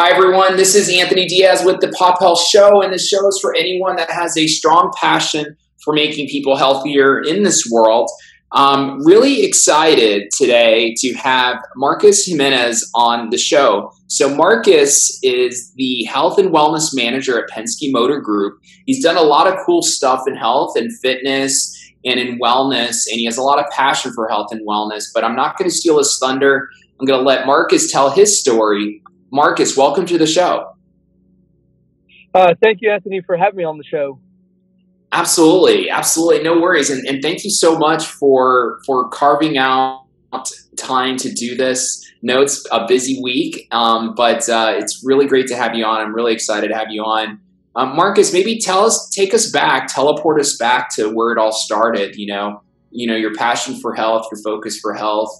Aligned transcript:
Hi, 0.00 0.12
everyone. 0.12 0.56
This 0.56 0.76
is 0.76 0.88
Anthony 0.88 1.26
Diaz 1.26 1.64
with 1.64 1.80
the 1.80 1.88
Pop 1.88 2.20
Health 2.20 2.40
Show, 2.40 2.82
and 2.82 2.92
this 2.92 3.08
show 3.08 3.26
is 3.26 3.40
for 3.42 3.52
anyone 3.56 3.96
that 3.96 4.08
has 4.08 4.36
a 4.36 4.46
strong 4.46 4.92
passion 4.96 5.56
for 5.82 5.92
making 5.92 6.28
people 6.28 6.54
healthier 6.54 7.20
in 7.20 7.42
this 7.42 7.68
world. 7.68 8.08
Um, 8.52 9.04
really 9.04 9.42
excited 9.42 10.30
today 10.30 10.94
to 10.98 11.14
have 11.14 11.56
Marcus 11.74 12.24
Jimenez 12.24 12.88
on 12.94 13.30
the 13.30 13.38
show. 13.38 13.90
So, 14.06 14.32
Marcus 14.32 15.18
is 15.24 15.72
the 15.74 16.04
health 16.04 16.38
and 16.38 16.50
wellness 16.50 16.94
manager 16.94 17.36
at 17.36 17.50
Penske 17.50 17.90
Motor 17.90 18.20
Group. 18.20 18.60
He's 18.86 19.02
done 19.02 19.16
a 19.16 19.22
lot 19.22 19.48
of 19.48 19.58
cool 19.66 19.82
stuff 19.82 20.28
in 20.28 20.36
health 20.36 20.76
and 20.76 20.96
fitness 21.00 21.76
and 22.04 22.20
in 22.20 22.38
wellness, 22.38 23.08
and 23.10 23.18
he 23.18 23.24
has 23.24 23.36
a 23.36 23.42
lot 23.42 23.58
of 23.58 23.68
passion 23.72 24.12
for 24.12 24.28
health 24.28 24.52
and 24.52 24.64
wellness. 24.64 25.06
But 25.12 25.24
I'm 25.24 25.34
not 25.34 25.58
going 25.58 25.68
to 25.68 25.76
steal 25.76 25.98
his 25.98 26.16
thunder. 26.22 26.68
I'm 27.00 27.06
going 27.06 27.18
to 27.18 27.26
let 27.26 27.46
Marcus 27.46 27.90
tell 27.90 28.10
his 28.10 28.38
story 28.38 29.02
Marcus, 29.30 29.76
welcome 29.76 30.06
to 30.06 30.18
the 30.18 30.26
show. 30.26 30.74
Uh, 32.34 32.54
thank 32.62 32.80
you, 32.80 32.90
Anthony, 32.90 33.20
for 33.20 33.36
having 33.36 33.56
me 33.56 33.64
on 33.64 33.78
the 33.78 33.84
show. 33.84 34.20
Absolutely, 35.12 35.88
absolutely, 35.88 36.42
no 36.42 36.60
worries, 36.60 36.90
and, 36.90 37.06
and 37.06 37.22
thank 37.22 37.42
you 37.42 37.50
so 37.50 37.78
much 37.78 38.06
for 38.06 38.80
for 38.84 39.08
carving 39.08 39.56
out 39.56 40.02
time 40.76 41.16
to 41.16 41.32
do 41.32 41.56
this. 41.56 42.04
No, 42.20 42.42
it's 42.42 42.66
a 42.70 42.86
busy 42.86 43.20
week, 43.22 43.66
um, 43.70 44.14
but 44.14 44.48
uh, 44.48 44.74
it's 44.76 45.02
really 45.04 45.26
great 45.26 45.46
to 45.48 45.56
have 45.56 45.74
you 45.74 45.84
on. 45.84 46.00
I'm 46.00 46.14
really 46.14 46.32
excited 46.32 46.68
to 46.68 46.74
have 46.76 46.88
you 46.90 47.02
on. 47.02 47.40
Um, 47.76 47.96
Marcus, 47.96 48.32
maybe 48.32 48.58
tell 48.58 48.84
us, 48.84 49.08
take 49.10 49.32
us 49.32 49.50
back, 49.50 49.86
teleport 49.86 50.40
us 50.40 50.56
back 50.58 50.94
to 50.96 51.08
where 51.10 51.32
it 51.32 51.38
all 51.38 51.52
started. 51.52 52.16
You 52.16 52.26
know, 52.26 52.62
you 52.90 53.06
know, 53.06 53.16
your 53.16 53.34
passion 53.34 53.80
for 53.80 53.94
health, 53.94 54.26
your 54.30 54.42
focus 54.42 54.78
for 54.78 54.94
health, 54.94 55.30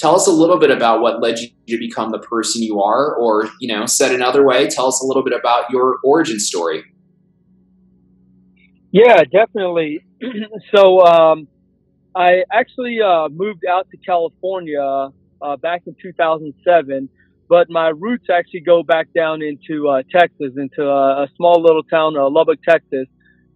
tell 0.00 0.16
us 0.16 0.26
a 0.26 0.32
little 0.32 0.58
bit 0.58 0.70
about 0.70 1.02
what 1.02 1.20
led 1.20 1.38
you 1.38 1.48
to 1.68 1.78
become 1.78 2.10
the 2.10 2.18
person 2.18 2.62
you 2.62 2.80
are 2.80 3.14
or 3.16 3.48
you 3.60 3.68
know 3.68 3.84
said 3.86 4.12
another 4.14 4.44
way 4.44 4.66
tell 4.66 4.86
us 4.86 5.00
a 5.02 5.06
little 5.06 5.22
bit 5.22 5.38
about 5.38 5.70
your 5.70 5.98
origin 6.02 6.40
story. 6.40 6.82
Yeah 8.90 9.22
definitely. 9.24 10.00
So 10.74 11.00
um, 11.04 11.48
i 12.14 12.42
actually 12.52 13.00
uh, 13.00 13.28
moved 13.28 13.64
out 13.64 13.88
to 13.90 13.96
california 13.98 15.10
uh, 15.42 15.56
back 15.56 15.82
in 15.86 15.94
2007 16.02 17.08
but 17.48 17.68
my 17.70 17.88
roots 17.88 18.26
actually 18.30 18.60
go 18.60 18.82
back 18.82 19.08
down 19.14 19.42
into 19.42 19.88
uh, 19.88 20.02
texas 20.10 20.52
into 20.56 20.82
a, 20.82 21.24
a, 21.24 21.28
small 21.36 21.62
little 21.62 21.82
town 21.84 22.16
uh, 22.16 22.28
lubbock 22.28 22.58
texas 22.68 23.06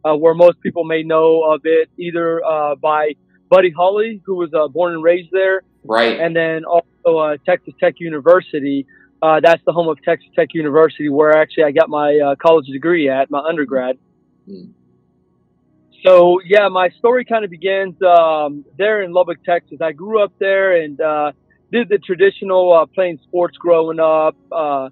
uh, 0.05 0.14
where 0.14 0.34
most 0.34 0.61
people 0.61 0.84
may 0.84 1.03
know 1.03 1.42
of 1.42 1.61
it 1.64 1.91
either 1.98 2.45
uh, 2.45 2.75
by 2.77 3.12
buddy 3.51 3.70
holly 3.70 4.20
who 4.25 4.36
was 4.36 4.51
born 4.73 4.95
and 4.95 5.03
raised 5.03 5.31
there 5.33 5.62
Right. 5.85 6.19
And 6.19 6.35
then 6.35 6.65
also 6.65 7.19
uh, 7.19 7.37
Texas 7.45 7.75
Tech 7.79 7.95
University. 7.99 8.87
Uh, 9.23 9.41
that's 9.41 9.63
the 9.65 9.73
home 9.73 9.89
of 9.89 10.03
Texas 10.03 10.29
Tech 10.35 10.49
University, 10.55 11.09
where 11.09 11.37
actually 11.37 11.65
I 11.65 11.73
got 11.73 11.89
my 11.89 12.19
uh, 12.19 12.35
college 12.37 12.67
degree 12.67 13.09
at 13.09 13.31
my 13.31 13.41
undergrad. 13.41 13.99
Mm. 14.49 14.73
So 16.05 16.41
yeah, 16.45 16.69
my 16.69 16.91
story 16.99 17.25
kind 17.25 17.45
of 17.45 17.51
begins 17.51 17.95
um, 18.03 18.65
there 18.77 19.03
in 19.03 19.13
Lubbock, 19.13 19.43
Texas. 19.45 19.79
I 19.81 19.93
grew 19.93 20.23
up 20.23 20.33
there 20.39 20.83
and 20.83 21.01
uh, 21.01 21.33
did 21.73 21.89
the 21.89 21.98
traditional 21.98 22.73
uh, 22.73 22.87
playing 22.87 23.19
sports 23.23 23.57
growing 23.57 24.01
up, 24.01 24.37
uh, 24.53 24.91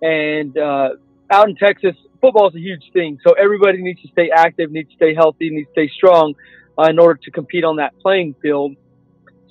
and 0.00 0.56
out 0.58 1.48
in 1.48 1.56
Texas, 1.56 1.96
football 2.20 2.48
is 2.48 2.54
a 2.54 2.60
huge 2.60 2.90
thing. 2.92 3.18
So 3.26 3.32
everybody 3.32 3.82
needs 3.82 4.00
to 4.02 4.08
stay 4.08 4.30
active, 4.30 4.70
needs 4.70 4.90
to 4.90 4.96
stay 4.96 5.14
healthy, 5.14 5.50
needs 5.50 5.68
to 5.68 5.72
stay 5.72 5.88
strong 5.88 6.34
in 6.78 6.98
order 6.98 7.18
to 7.24 7.30
compete 7.30 7.64
on 7.64 7.76
that 7.76 7.98
playing 8.00 8.34
field. 8.40 8.76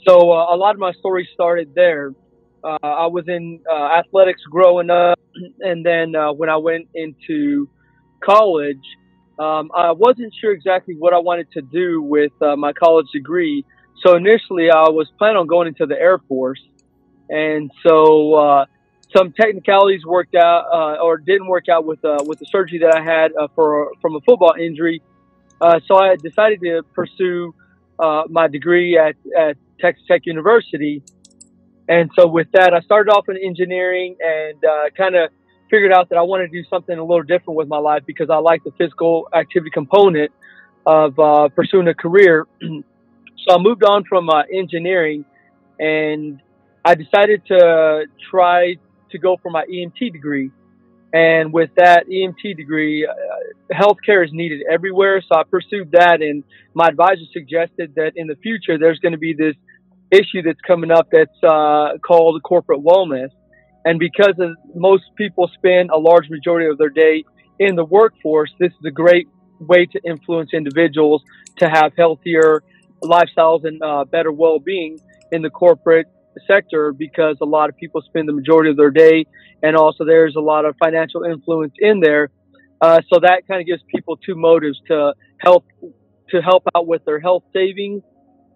So 0.08 0.32
uh, 0.32 0.56
a 0.56 0.58
lot 0.58 0.74
of 0.74 0.80
my 0.80 0.94
story 0.94 1.30
started 1.34 1.74
there. 1.76 2.14
Uh, 2.64 2.78
I 2.82 3.08
was 3.08 3.26
in 3.28 3.62
uh, 3.72 4.00
athletics 4.00 4.42
growing 4.50 4.90
up, 4.90 5.20
and 5.60 5.86
then 5.86 6.16
uh, 6.16 6.32
when 6.34 6.50
I 6.50 6.58
went 6.58 6.88
into 6.96 7.70
college, 8.24 8.84
um, 9.40 9.72
I 9.76 9.92
wasn't 9.92 10.34
sure 10.40 10.52
exactly 10.52 10.96
what 10.96 11.14
I 11.14 11.20
wanted 11.20 11.52
to 11.54 11.62
do 11.62 12.02
with 12.02 12.32
uh, 12.42 12.56
my 12.56 12.74
college 12.74 13.08
degree. 13.14 13.66
So 14.04 14.16
initially, 14.16 14.70
I 14.72 14.90
was 14.90 15.08
planning 15.18 15.38
on 15.38 15.48
going 15.48 15.68
into 15.68 15.86
the 15.86 16.00
Air 16.00 16.20
Force, 16.28 16.62
and 17.30 17.72
so 17.86 18.34
uh, 18.34 18.66
some 19.16 19.34
technicalities 19.34 20.04
worked 20.06 20.36
out 20.36 20.98
or 21.02 21.18
didn't 21.18 21.48
work 21.48 21.70
out 21.70 21.86
with 21.86 22.00
with 22.26 22.40
the 22.40 22.46
surgery 22.48 22.80
that 22.80 22.96
I 22.96 23.04
had 23.04 23.32
for 23.56 23.92
from 24.02 24.16
a 24.16 24.22
football 24.22 24.54
injury. 24.60 25.02
so 25.60 25.96
I 25.96 26.16
decided 26.16 26.62
to 26.62 26.82
pursue 26.94 27.54
my 28.30 28.48
degree 28.48 28.98
at, 28.98 29.16
at 29.38 29.58
Texas 29.82 30.06
Tech 30.08 30.22
University. 30.26 31.04
And 31.88 32.10
so 32.18 32.28
with 32.28 32.48
that, 32.54 32.74
I 32.74 32.82
started 32.82 33.12
off 33.12 33.28
in 33.28 33.38
engineering 33.38 34.16
and 34.22 34.64
uh, 34.64 34.90
kind 34.96 35.16
of 35.16 35.32
figured 35.70 35.92
out 35.92 36.10
that 36.10 36.18
I 36.18 36.22
wanted 36.22 36.52
to 36.52 36.62
do 36.62 36.68
something 36.70 36.98
a 36.98 37.04
little 37.04 37.24
different 37.24 37.58
with 37.58 37.68
my 37.68 37.78
life 37.78 38.04
because 38.06 38.30
I 38.30 38.38
like 38.38 38.64
the 38.64 38.72
physical 38.78 39.28
activity 39.34 39.72
component 39.72 40.32
of 40.86 41.18
uh, 41.18 41.50
pursuing 41.50 41.88
a 41.88 41.94
career. 41.94 42.46
so 42.62 43.56
I 43.56 43.58
moved 43.58 43.84
on 43.84 44.04
from 44.04 44.30
uh, 44.30 44.44
engineering 44.54 45.26
and 45.80 46.42
I 46.84 46.96
decided 46.96 47.46
to 47.48 48.06
try 48.30 48.76
to 49.12 49.18
go 49.18 49.38
for 49.42 49.50
my 49.50 49.66
EMT 49.66 50.12
degree. 50.12 50.52
And 51.14 51.52
with 51.52 51.72
that 51.76 52.08
EMT 52.08 52.56
degree, 52.56 53.06
uh, 53.06 53.14
healthcare 53.74 54.24
is 54.26 54.32
needed 54.32 54.62
everywhere. 54.70 55.22
So 55.22 55.38
I 55.38 55.44
pursued 55.44 55.92
that. 55.92 56.22
And 56.22 56.44
my 56.74 56.88
advisor 56.88 57.24
suggested 57.34 57.96
that 57.96 58.14
in 58.16 58.28
the 58.28 58.36
future, 58.38 58.78
there's 58.78 59.00
going 59.00 59.12
to 59.12 59.18
be 59.18 59.34
this 59.34 59.56
issue 60.12 60.42
that's 60.44 60.60
coming 60.66 60.92
up 60.92 61.08
that's 61.12 61.44
uh, 61.44 61.98
called 62.06 62.42
corporate 62.44 62.82
wellness. 62.82 63.30
And 63.84 63.98
because 63.98 64.36
of, 64.40 64.52
most 64.76 65.04
people 65.16 65.50
spend 65.56 65.90
a 65.90 65.98
large 65.98 66.30
majority 66.30 66.68
of 66.70 66.78
their 66.78 66.90
day 66.90 67.24
in 67.60 67.76
the 67.76 67.86
workforce, 67.86 68.52
this 68.60 68.72
is 68.72 68.86
a 68.86 68.92
great 68.92 69.28
way 69.60 69.86
to 69.86 70.00
influence 70.06 70.52
individuals 70.54 71.24
to 71.58 71.70
have 71.70 71.94
healthier 71.98 72.64
lifestyles 73.04 73.66
and 73.66 73.82
uh, 73.82 74.06
better 74.06 74.32
well-being 74.32 75.00
in 75.32 75.42
the 75.42 75.50
corporate 75.50 76.08
sector 76.48 76.94
because 76.94 77.38
a 77.42 77.46
lot 77.46 77.70
of 77.70 77.78
people 77.78 78.02
spend 78.02 78.28
the 78.28 78.34
majority 78.34 78.70
of 78.70 78.78
their 78.78 78.92
day 78.92 79.26
and 79.64 79.76
also 79.76 80.06
there's 80.06 80.36
a 80.36 80.40
lot 80.40 80.66
of 80.66 80.76
financial 80.82 81.24
influence 81.24 81.74
in 81.80 82.00
there 82.00 82.30
uh, 82.82 83.02
so 83.12 83.20
that 83.20 83.44
kind 83.48 83.60
of 83.62 83.68
gives 83.68 83.82
people 83.94 84.18
two 84.18 84.36
motives 84.36 84.80
to 84.88 85.14
help 85.40 85.66
to 86.30 86.42
help 86.42 86.64
out 86.76 86.88
with 86.88 87.04
their 87.06 87.20
health 87.20 87.44
savings 87.54 88.02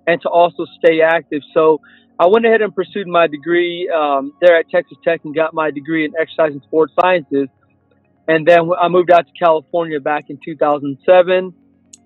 and 0.08 0.22
to 0.22 0.30
also 0.30 0.66
stay 0.80 1.02
active. 1.02 1.42
So 1.54 1.82
I 2.18 2.28
went 2.28 2.46
ahead 2.46 2.62
and 2.62 2.74
pursued 2.74 3.08
my 3.08 3.28
degree 3.28 3.90
um, 3.90 4.34
there 4.42 4.58
at 4.58 4.70
Texas 4.70 4.98
Tech 5.04 5.22
and 5.26 5.36
got 5.36 5.54
my 5.54 5.72
degree 5.72 6.06
in 6.06 6.14
exercise 6.20 6.54
and 6.54 6.62
sports 6.64 6.94
sciences. 7.00 7.48
And 8.28 8.48
then 8.48 8.70
I 8.80 8.88
moved 8.88 9.12
out 9.12 9.28
to 9.28 9.34
California 9.38 10.00
back 10.00 10.30
in 10.30 10.40
2007. 10.44 11.54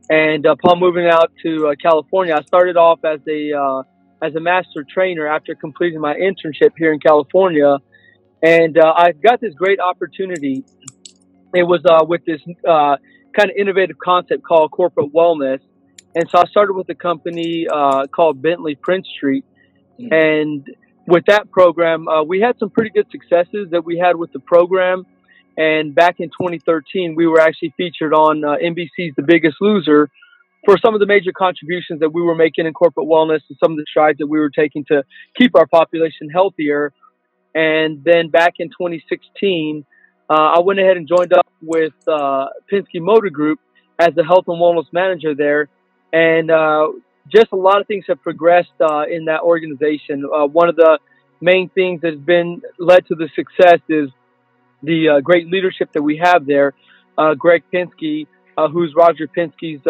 And 0.09 0.45
upon 0.45 0.79
moving 0.79 1.07
out 1.07 1.31
to 1.43 1.67
uh, 1.67 1.75
California, 1.81 2.35
I 2.35 2.41
started 2.41 2.75
off 2.77 2.99
as 3.05 3.19
a 3.27 3.53
uh, 3.53 3.83
as 4.21 4.35
a 4.35 4.39
master 4.39 4.83
trainer 4.83 5.27
after 5.27 5.53
completing 5.53 6.01
my 6.01 6.15
internship 6.15 6.71
here 6.77 6.91
in 6.91 6.99
California. 6.99 7.77
And 8.41 8.77
uh, 8.77 8.93
I 8.97 9.11
got 9.11 9.39
this 9.39 9.53
great 9.53 9.79
opportunity. 9.79 10.65
It 11.53 11.63
was 11.63 11.81
uh, 11.85 12.05
with 12.05 12.25
this 12.25 12.41
uh, 12.67 12.97
kind 13.37 13.51
of 13.51 13.55
innovative 13.57 13.97
concept 14.03 14.43
called 14.43 14.71
corporate 14.71 15.13
wellness 15.13 15.59
and 16.19 16.29
so 16.29 16.37
I 16.37 16.45
started 16.47 16.73
with 16.73 16.89
a 16.89 16.95
company 16.95 17.65
uh, 17.71 18.05
called 18.07 18.41
Bentley 18.41 18.75
Prince 18.75 19.07
Street. 19.07 19.45
Mm-hmm. 19.97 20.13
And 20.13 20.67
with 21.07 21.23
that 21.27 21.49
program, 21.49 22.09
uh, 22.09 22.23
we 22.23 22.41
had 22.41 22.59
some 22.59 22.69
pretty 22.69 22.89
good 22.89 23.07
successes 23.09 23.69
that 23.71 23.85
we 23.85 23.97
had 23.97 24.17
with 24.17 24.33
the 24.33 24.41
program. 24.41 25.05
And 25.55 25.95
back 25.95 26.19
in 26.19 26.27
2013, 26.27 27.15
we 27.15 27.25
were 27.25 27.39
actually 27.39 27.73
featured 27.77 28.13
on 28.13 28.43
uh, 28.43 28.57
NBC's 28.61 29.15
The 29.15 29.23
Biggest 29.25 29.55
Loser 29.61 30.09
for 30.65 30.77
some 30.77 30.93
of 30.93 30.99
the 30.99 31.05
major 31.05 31.31
contributions 31.31 32.01
that 32.01 32.09
we 32.13 32.21
were 32.21 32.35
making 32.35 32.65
in 32.65 32.73
corporate 32.73 33.07
wellness 33.07 33.39
and 33.47 33.57
some 33.63 33.71
of 33.71 33.77
the 33.77 33.85
strides 33.89 34.17
that 34.17 34.27
we 34.27 34.39
were 34.39 34.49
taking 34.49 34.83
to 34.89 35.03
keep 35.37 35.55
our 35.55 35.67
population 35.67 36.29
healthier. 36.29 36.91
And 37.55 38.03
then 38.03 38.27
back 38.27 38.55
in 38.59 38.67
2016, 38.67 39.85
uh, 40.29 40.33
I 40.33 40.59
went 40.59 40.81
ahead 40.81 40.97
and 40.97 41.07
joined 41.07 41.31
up 41.31 41.47
with 41.61 41.93
uh, 42.09 42.47
Penske 42.69 42.99
Motor 42.99 43.29
Group 43.29 43.61
as 43.97 44.09
the 44.15 44.25
health 44.25 44.49
and 44.49 44.57
wellness 44.57 44.91
manager 44.91 45.33
there 45.33 45.69
and 46.11 46.49
uh, 46.49 46.89
just 47.31 47.47
a 47.51 47.55
lot 47.55 47.81
of 47.81 47.87
things 47.87 48.05
have 48.07 48.21
progressed 48.21 48.73
uh, 48.81 49.03
in 49.03 49.25
that 49.25 49.41
organization. 49.41 50.25
Uh, 50.25 50.47
one 50.47 50.69
of 50.69 50.75
the 50.75 50.99
main 51.41 51.69
things 51.69 52.01
that's 52.01 52.17
been 52.17 52.61
led 52.77 53.05
to 53.07 53.15
the 53.15 53.29
success 53.35 53.79
is 53.87 54.09
the 54.83 55.09
uh, 55.09 55.19
great 55.21 55.47
leadership 55.47 55.91
that 55.93 56.01
we 56.01 56.17
have 56.17 56.45
there. 56.45 56.73
Uh, 57.17 57.33
Greg 57.35 57.63
Penske, 57.73 58.27
uh, 58.57 58.67
who's 58.69 58.93
Roger 58.95 59.27
Penske's 59.27 59.83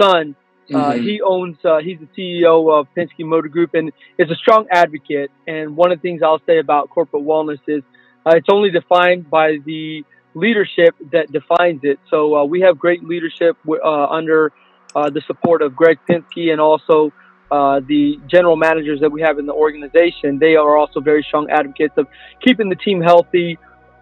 son, 0.00 0.36
mm-hmm. 0.68 1.02
he 1.02 1.20
owns. 1.22 1.56
he's 1.82 1.98
the 1.98 2.08
CEO 2.16 2.78
of 2.78 2.86
Penske 2.96 3.24
Motor 3.24 3.48
Group 3.48 3.74
and 3.74 3.92
is 4.18 4.30
a 4.30 4.36
strong 4.36 4.66
advocate. 4.70 5.30
And 5.46 5.76
one 5.76 5.92
of 5.92 5.98
the 5.98 6.02
things 6.02 6.22
I'll 6.22 6.42
say 6.46 6.58
about 6.58 6.90
corporate 6.90 7.24
wellness 7.24 7.60
is 7.66 7.82
it's 8.26 8.48
only 8.50 8.70
defined 8.70 9.30
by 9.30 9.58
the 9.64 10.04
leadership 10.34 10.94
that 11.12 11.32
defines 11.32 11.80
it. 11.82 11.98
So 12.10 12.44
we 12.44 12.60
have 12.60 12.78
great 12.78 13.02
leadership 13.04 13.56
under 13.84 14.52
the 14.94 15.22
support 15.26 15.62
of 15.62 15.76
Greg 15.76 15.98
Penske 16.08 16.52
and 16.52 16.60
also 16.60 17.12
uh, 17.50 17.80
the 17.86 18.20
general 18.26 18.56
managers 18.56 19.00
that 19.00 19.10
we 19.10 19.20
have 19.22 19.38
in 19.38 19.46
the 19.46 19.52
organization. 19.52 20.38
They 20.38 20.56
are 20.56 20.76
also 20.76 21.00
very 21.00 21.22
strong 21.22 21.50
advocates 21.50 21.94
of 21.96 22.06
keeping 22.44 22.68
the 22.68 22.76
team 22.76 23.00
healthy 23.00 23.58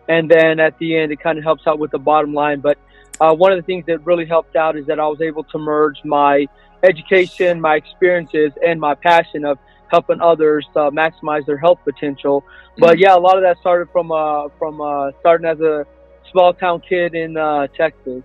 and 0.09 0.31
then 0.31 0.59
at 0.59 0.79
the 0.79 0.97
end 0.97 1.13
it 1.13 1.21
kind 1.21 1.39
of 1.39 1.45
helps 1.45 1.67
out 1.67 1.79
with 1.79 1.91
the 1.91 1.99
bottom 1.99 2.35
line. 2.35 2.61
But 2.61 2.79
uh, 3.21 3.35
one 3.35 3.53
of 3.53 3.59
the 3.59 3.63
things 3.63 3.85
that 3.87 4.05
really 4.05 4.27
helped 4.27 4.57
out 4.57 4.77
is 4.77 4.87
that 4.87 4.99
I 4.99 5.07
was 5.07 5.21
able 5.21 5.45
to 5.45 5.59
merge 5.59 6.03
my 6.05 6.47
education, 6.83 7.61
my 7.61 7.77
experiences, 7.77 8.53
and 8.65 8.81
my 8.81 8.95
passion 8.95 9.45
of 9.45 9.59
helping 9.91 10.21
others 10.21 10.67
uh, 10.77 10.91
maximize 10.91 11.45
their 11.47 11.57
health 11.57 11.81
potential. 11.85 12.45
But 12.79 12.95
mm-hmm. 12.95 13.01
yeah, 13.01 13.17
a 13.17 13.19
lot 13.19 13.37
of 13.37 13.43
that 13.43 13.59
started 13.59 13.89
from 13.93 14.13
uh, 14.13 14.49
from 14.59 14.81
uh, 14.81 15.11
starting 15.21 15.47
as 15.47 15.61
a 15.61 15.87
small 16.31 16.53
town 16.53 16.83
kid 16.87 17.15
in 17.15 17.37
uh, 17.37 17.67
Texas. 17.69 18.23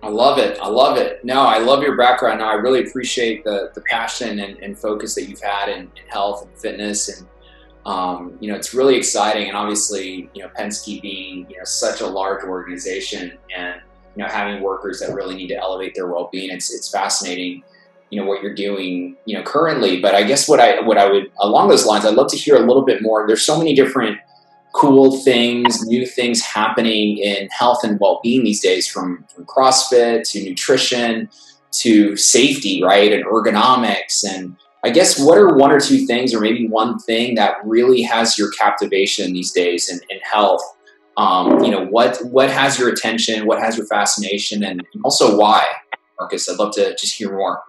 I 0.00 0.08
love 0.08 0.38
it. 0.38 0.58
I 0.60 0.68
love 0.68 0.96
it. 0.96 1.24
No, 1.24 1.40
I 1.40 1.58
love 1.58 1.82
your 1.82 1.96
background. 1.96 2.38
Now, 2.38 2.50
I 2.50 2.54
really 2.54 2.86
appreciate 2.86 3.42
the, 3.42 3.72
the 3.74 3.80
passion 3.80 4.38
and, 4.38 4.56
and 4.58 4.78
focus 4.78 5.16
that 5.16 5.24
you've 5.24 5.40
had 5.40 5.68
in, 5.68 5.80
in 5.80 6.08
health 6.08 6.44
and 6.44 6.56
fitness. 6.56 7.08
And, 7.08 7.26
um, 7.84 8.38
you 8.38 8.48
know, 8.48 8.56
it's 8.56 8.72
really 8.72 8.94
exciting. 8.94 9.48
And 9.48 9.56
obviously, 9.56 10.30
you 10.34 10.42
know, 10.42 10.50
Penske 10.56 11.02
being, 11.02 11.50
you 11.50 11.58
know, 11.58 11.64
such 11.64 12.00
a 12.00 12.06
large 12.06 12.44
organization 12.44 13.38
and, 13.56 13.80
you 14.14 14.22
know, 14.22 14.28
having 14.28 14.62
workers 14.62 15.00
that 15.00 15.12
really 15.12 15.34
need 15.34 15.48
to 15.48 15.56
elevate 15.56 15.96
their 15.96 16.06
well-being, 16.06 16.50
it's, 16.50 16.72
it's 16.72 16.88
fascinating, 16.88 17.64
you 18.10 18.20
know, 18.20 18.26
what 18.26 18.40
you're 18.40 18.54
doing, 18.54 19.16
you 19.24 19.36
know, 19.36 19.42
currently. 19.42 20.00
But 20.00 20.14
I 20.14 20.22
guess 20.22 20.48
what 20.48 20.60
I, 20.60 20.80
what 20.80 20.96
I 20.96 21.10
would, 21.10 21.32
along 21.40 21.70
those 21.70 21.86
lines, 21.86 22.04
I'd 22.04 22.14
love 22.14 22.30
to 22.30 22.36
hear 22.36 22.54
a 22.54 22.60
little 22.60 22.84
bit 22.84 23.02
more. 23.02 23.26
There's 23.26 23.42
so 23.42 23.58
many 23.58 23.74
different 23.74 24.18
cool 24.72 25.18
things, 25.18 25.86
new 25.86 26.06
things 26.06 26.42
happening 26.42 27.18
in 27.18 27.48
health 27.48 27.84
and 27.84 27.98
well-being 28.00 28.44
these 28.44 28.60
days, 28.60 28.86
from, 28.86 29.24
from 29.34 29.44
CrossFit 29.46 30.28
to 30.30 30.44
nutrition 30.44 31.28
to 31.70 32.16
safety, 32.16 32.82
right, 32.82 33.12
and 33.12 33.24
ergonomics. 33.24 34.24
And 34.28 34.56
I 34.84 34.90
guess 34.90 35.18
what 35.18 35.38
are 35.38 35.56
one 35.56 35.72
or 35.72 35.80
two 35.80 36.06
things, 36.06 36.32
or 36.34 36.40
maybe 36.40 36.68
one 36.68 36.98
thing 36.98 37.34
that 37.34 37.56
really 37.64 38.02
has 38.02 38.38
your 38.38 38.50
captivation 38.52 39.32
these 39.32 39.52
days 39.52 39.88
in, 39.88 40.00
in 40.10 40.20
health? 40.20 40.62
Um, 41.16 41.64
you 41.64 41.70
know, 41.72 41.84
what 41.84 42.18
what 42.26 42.48
has 42.48 42.78
your 42.78 42.88
attention? 42.88 43.44
What 43.46 43.58
has 43.58 43.76
your 43.76 43.86
fascination, 43.86 44.62
and 44.62 44.86
also 45.02 45.36
why, 45.36 45.64
Marcus? 46.18 46.48
I'd 46.48 46.58
love 46.58 46.72
to 46.74 46.90
just 46.92 47.16
hear 47.16 47.32
more. 47.32 47.60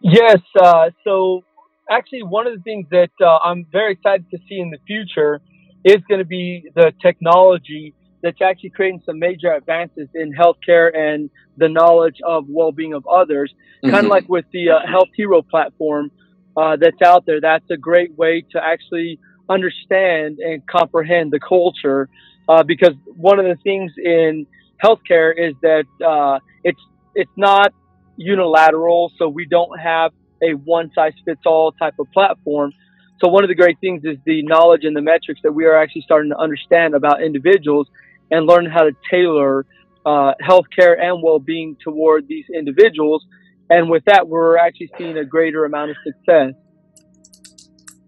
Yes. 0.00 0.38
Uh, 0.54 0.90
so 1.02 1.42
actually 1.90 2.22
one 2.22 2.46
of 2.46 2.54
the 2.56 2.62
things 2.62 2.86
that 2.90 3.10
uh, 3.20 3.38
I'm 3.38 3.66
very 3.70 3.92
excited 3.92 4.30
to 4.30 4.38
see 4.48 4.58
in 4.58 4.70
the 4.70 4.78
future 4.86 5.40
is 5.84 5.96
going 6.08 6.18
to 6.18 6.26
be 6.26 6.70
the 6.74 6.92
technology 7.00 7.94
that's 8.22 8.40
actually 8.42 8.70
creating 8.70 9.02
some 9.06 9.18
major 9.18 9.52
advances 9.52 10.08
in 10.14 10.32
healthcare 10.32 10.94
and 10.96 11.30
the 11.56 11.68
knowledge 11.68 12.16
of 12.24 12.44
well-being 12.48 12.92
of 12.92 13.06
others. 13.06 13.52
Mm-hmm. 13.84 13.94
Kind 13.94 14.06
of 14.06 14.10
like 14.10 14.28
with 14.28 14.46
the 14.52 14.70
uh, 14.70 14.86
Health 14.86 15.10
Hero 15.14 15.42
platform 15.42 16.10
uh, 16.56 16.76
that's 16.76 17.00
out 17.02 17.24
there. 17.26 17.40
That's 17.40 17.70
a 17.70 17.76
great 17.76 18.16
way 18.16 18.44
to 18.52 18.62
actually 18.62 19.20
understand 19.48 20.38
and 20.38 20.66
comprehend 20.66 21.32
the 21.32 21.40
culture. 21.40 22.08
Uh, 22.48 22.62
because 22.62 22.94
one 23.06 23.38
of 23.38 23.44
the 23.44 23.56
things 23.62 23.92
in 23.96 24.46
healthcare 24.82 25.32
is 25.36 25.54
that 25.62 25.84
uh, 26.04 26.38
it's 26.64 26.80
it's 27.14 27.30
not 27.36 27.72
unilateral, 28.16 29.12
so 29.18 29.28
we 29.28 29.46
don't 29.46 29.78
have 29.78 30.12
a 30.42 30.52
one 30.52 30.90
size 30.94 31.12
fits 31.24 31.40
all 31.46 31.72
type 31.72 31.94
of 31.98 32.06
platform. 32.12 32.72
So 33.20 33.28
one 33.28 33.44
of 33.44 33.48
the 33.48 33.54
great 33.54 33.78
things 33.80 34.02
is 34.04 34.18
the 34.26 34.42
knowledge 34.42 34.84
and 34.84 34.94
the 34.94 35.00
metrics 35.00 35.40
that 35.42 35.52
we 35.52 35.64
are 35.64 35.76
actually 35.76 36.02
starting 36.02 36.30
to 36.30 36.38
understand 36.38 36.94
about 36.94 37.22
individuals 37.22 37.88
and 38.30 38.46
learn 38.46 38.66
how 38.66 38.82
to 38.82 38.92
tailor 39.10 39.64
uh, 40.04 40.34
healthcare 40.42 41.00
and 41.00 41.22
well-being 41.22 41.76
toward 41.82 42.28
these 42.28 42.44
individuals. 42.54 43.24
And 43.70 43.90
with 43.90 44.04
that, 44.04 44.28
we're 44.28 44.56
actually 44.56 44.90
seeing 44.98 45.16
a 45.18 45.24
greater 45.24 45.64
amount 45.64 45.90
of 45.92 45.96
success. 46.04 46.52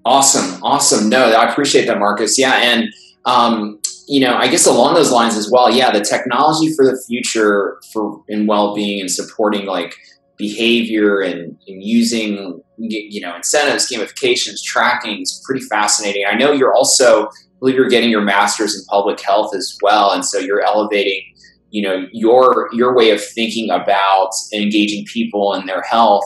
Awesome, 0.04 0.62
awesome. 0.62 1.08
No, 1.08 1.32
I 1.32 1.50
appreciate 1.50 1.86
that, 1.86 1.98
Marcus. 1.98 2.38
Yeah, 2.38 2.54
and 2.54 2.88
um, 3.25 3.80
you 4.06 4.20
know, 4.20 4.34
I 4.34 4.48
guess 4.48 4.66
along 4.66 4.94
those 4.94 5.10
lines 5.10 5.36
as 5.36 5.50
well. 5.50 5.70
Yeah, 5.70 5.90
the 5.90 6.00
technology 6.00 6.72
for 6.75 6.84
the 6.84 7.02
future 7.06 7.78
for 7.92 8.22
in 8.28 8.46
well-being 8.46 9.00
and 9.00 9.10
supporting 9.10 9.66
like 9.66 9.94
behavior 10.38 11.20
and, 11.20 11.58
and, 11.67 11.82
using 11.82 12.62
you 12.79 13.20
know 13.20 13.35
incentives, 13.35 13.90
gamifications, 13.90 14.62
tracking 14.64 15.20
is 15.20 15.43
pretty 15.44 15.64
fascinating. 15.67 16.25
I 16.29 16.35
know 16.35 16.52
you're 16.52 16.75
also 16.75 17.26
I 17.26 17.31
believe 17.58 17.75
you're 17.75 17.88
getting 17.88 18.11
your 18.11 18.23
master's 18.23 18.79
in 18.79 18.85
public 18.87 19.20
health 19.20 19.55
as 19.55 19.76
well, 19.82 20.12
and 20.12 20.25
so 20.25 20.38
you're 20.38 20.62
elevating 20.62 21.23
you 21.70 21.82
know 21.82 22.06
your 22.12 22.69
your 22.73 22.94
way 22.96 23.11
of 23.11 23.23
thinking 23.23 23.70
about 23.70 24.31
engaging 24.55 25.05
people 25.06 25.55
in 25.55 25.67
their 25.67 25.82
health. 25.82 26.25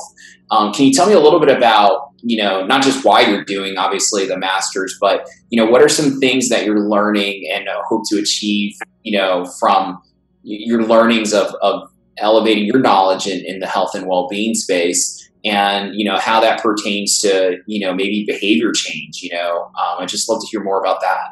Um, 0.50 0.73
can 0.73 0.87
you 0.87 0.93
tell 0.93 1.06
me 1.06 1.14
a 1.14 1.20
little 1.20 1.41
bit 1.41 1.55
about 1.55 2.11
you 2.23 2.37
know 2.37 2.67
not 2.67 2.82
just 2.82 3.05
why 3.05 3.23
you're 3.23 3.44
doing 3.44 3.79
obviously 3.79 4.26
the 4.26 4.37
masters, 4.37 4.97
but 5.00 5.26
you 5.49 5.62
know 5.62 5.70
what 5.70 5.81
are 5.82 5.88
some 5.88 6.20
things 6.20 6.50
that 6.50 6.67
you're 6.67 6.81
learning 6.81 7.50
and 7.53 7.67
uh, 7.67 7.82
hope 7.88 8.03
to 8.11 8.19
achieve 8.19 8.75
you 9.03 9.17
know 9.17 9.47
from 9.59 10.03
your 10.43 10.82
learnings 10.82 11.32
of, 11.32 11.55
of 11.62 11.88
elevating 12.19 12.64
your 12.64 12.79
knowledge 12.79 13.26
in, 13.26 13.44
in 13.47 13.61
the 13.61 13.67
health 13.67 13.94
and 13.94 14.06
well-being 14.06 14.55
space 14.55 15.31
and 15.44 15.94
you 15.94 16.05
know 16.05 16.19
how 16.19 16.41
that 16.41 16.62
pertains 16.62 17.19
to 17.20 17.59
you 17.67 17.85
know 17.85 17.94
maybe 17.94 18.25
behavior 18.26 18.70
change 18.73 19.23
you 19.23 19.31
know 19.31 19.70
um, 19.81 19.97
i'd 20.00 20.09
just 20.09 20.29
love 20.29 20.41
to 20.41 20.47
hear 20.49 20.62
more 20.62 20.81
about 20.81 21.00
that. 21.00 21.29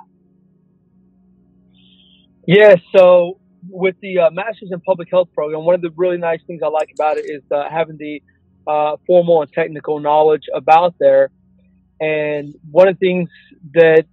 Yeah 2.46 2.76
so 2.96 3.38
with 3.68 3.94
the 4.00 4.18
uh, 4.18 4.30
masters 4.30 4.70
in 4.72 4.80
public 4.80 5.08
health 5.10 5.28
program 5.34 5.64
one 5.64 5.74
of 5.74 5.82
the 5.82 5.90
really 5.96 6.16
nice 6.16 6.40
things 6.46 6.62
i 6.64 6.68
like 6.68 6.90
about 6.94 7.18
it 7.18 7.26
is 7.30 7.42
uh, 7.52 7.68
having 7.70 7.96
the 7.98 8.22
uh, 8.66 8.96
formal 9.06 9.42
and 9.42 9.52
technical 9.52 10.00
knowledge 10.00 10.44
about 10.54 10.94
there. 10.98 11.30
And 12.00 12.54
one 12.70 12.88
of 12.88 12.98
the 12.98 13.06
things 13.06 13.28
that 13.74 14.04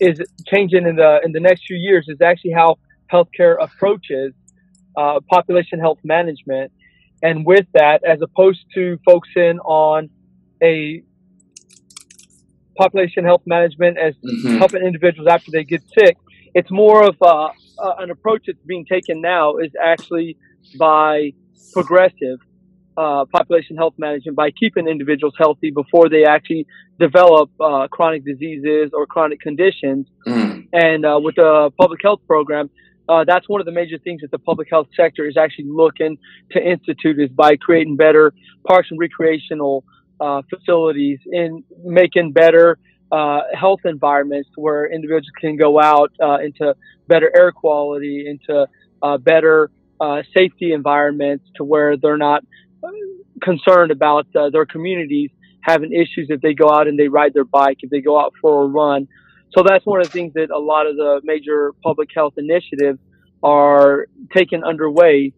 is 0.00 0.20
changing 0.46 0.86
in 0.86 0.96
the 0.96 1.20
in 1.24 1.32
the 1.32 1.40
next 1.40 1.64
few 1.66 1.76
years 1.76 2.06
is 2.08 2.20
actually 2.20 2.52
how 2.52 2.76
healthcare 3.12 3.56
approaches 3.60 4.32
uh, 4.96 5.20
population 5.30 5.78
health 5.78 5.98
management. 6.04 6.72
And 7.22 7.46
with 7.46 7.66
that, 7.74 8.02
as 8.04 8.20
opposed 8.20 8.64
to 8.74 8.98
focusing 9.04 9.58
on 9.60 10.10
a 10.62 11.02
population 12.76 13.24
health 13.24 13.42
management 13.46 13.98
as 13.98 14.14
mm-hmm. 14.16 14.58
helping 14.58 14.82
individuals 14.82 15.28
after 15.30 15.50
they 15.50 15.64
get 15.64 15.82
sick, 15.96 16.16
it's 16.54 16.70
more 16.70 17.06
of 17.06 17.16
uh, 17.22 17.50
uh, 17.78 17.94
an 17.98 18.10
approach 18.10 18.44
that's 18.46 18.58
being 18.66 18.84
taken 18.84 19.20
now 19.20 19.56
is 19.56 19.70
actually 19.82 20.36
by 20.78 21.32
progressive 21.72 22.38
uh, 22.96 23.24
population 23.32 23.76
health 23.76 23.94
management 23.96 24.36
by 24.36 24.50
keeping 24.50 24.86
individuals 24.86 25.34
healthy 25.38 25.70
before 25.70 26.08
they 26.08 26.24
actually 26.24 26.66
develop 26.98 27.50
uh, 27.60 27.88
chronic 27.88 28.24
diseases 28.24 28.90
or 28.92 29.06
chronic 29.06 29.40
conditions. 29.40 30.06
Mm. 30.26 30.68
And 30.72 31.04
uh, 31.06 31.18
with 31.22 31.36
the 31.36 31.70
public 31.80 32.00
health 32.02 32.20
program, 32.26 32.70
uh, 33.08 33.24
that's 33.24 33.48
one 33.48 33.60
of 33.60 33.66
the 33.66 33.72
major 33.72 33.98
things 33.98 34.20
that 34.20 34.30
the 34.30 34.38
public 34.38 34.68
health 34.70 34.88
sector 34.96 35.26
is 35.26 35.36
actually 35.36 35.66
looking 35.68 36.18
to 36.52 36.60
institute 36.60 37.18
is 37.18 37.30
by 37.30 37.56
creating 37.56 37.96
better 37.96 38.32
parks 38.66 38.88
and 38.90 38.98
recreational 38.98 39.84
uh, 40.20 40.42
facilities 40.48 41.18
and 41.26 41.64
making 41.84 42.32
better 42.32 42.78
uh, 43.10 43.40
health 43.58 43.80
environments 43.84 44.48
where 44.56 44.86
individuals 44.86 45.26
can 45.40 45.56
go 45.56 45.80
out 45.80 46.12
uh, 46.22 46.38
into 46.38 46.74
better 47.08 47.30
air 47.36 47.52
quality, 47.52 48.26
into 48.26 48.66
uh, 49.02 49.18
better 49.18 49.70
uh, 50.00 50.22
safety 50.34 50.72
environments 50.72 51.44
to 51.56 51.64
where 51.64 51.96
they're 51.96 52.16
not 52.16 52.44
concerned 53.42 53.90
about 53.90 54.26
their 54.52 54.64
communities 54.64 55.30
having 55.62 55.92
issues 55.92 56.26
if 56.28 56.40
they 56.40 56.54
go 56.54 56.68
out 56.68 56.86
and 56.86 56.98
they 56.98 57.08
ride 57.08 57.32
their 57.34 57.44
bike, 57.44 57.78
if 57.80 57.90
they 57.90 58.00
go 58.00 58.20
out 58.20 58.32
for 58.40 58.64
a 58.64 58.66
run, 58.66 59.08
so 59.54 59.62
that's 59.62 59.84
one 59.84 60.00
of 60.00 60.06
the 60.06 60.12
things 60.12 60.32
that 60.34 60.50
a 60.50 60.58
lot 60.58 60.86
of 60.86 60.96
the 60.96 61.20
major 61.24 61.72
public 61.82 62.08
health 62.14 62.34
initiatives 62.36 62.98
are 63.42 64.06
taken 64.34 64.64
underway 64.64 65.32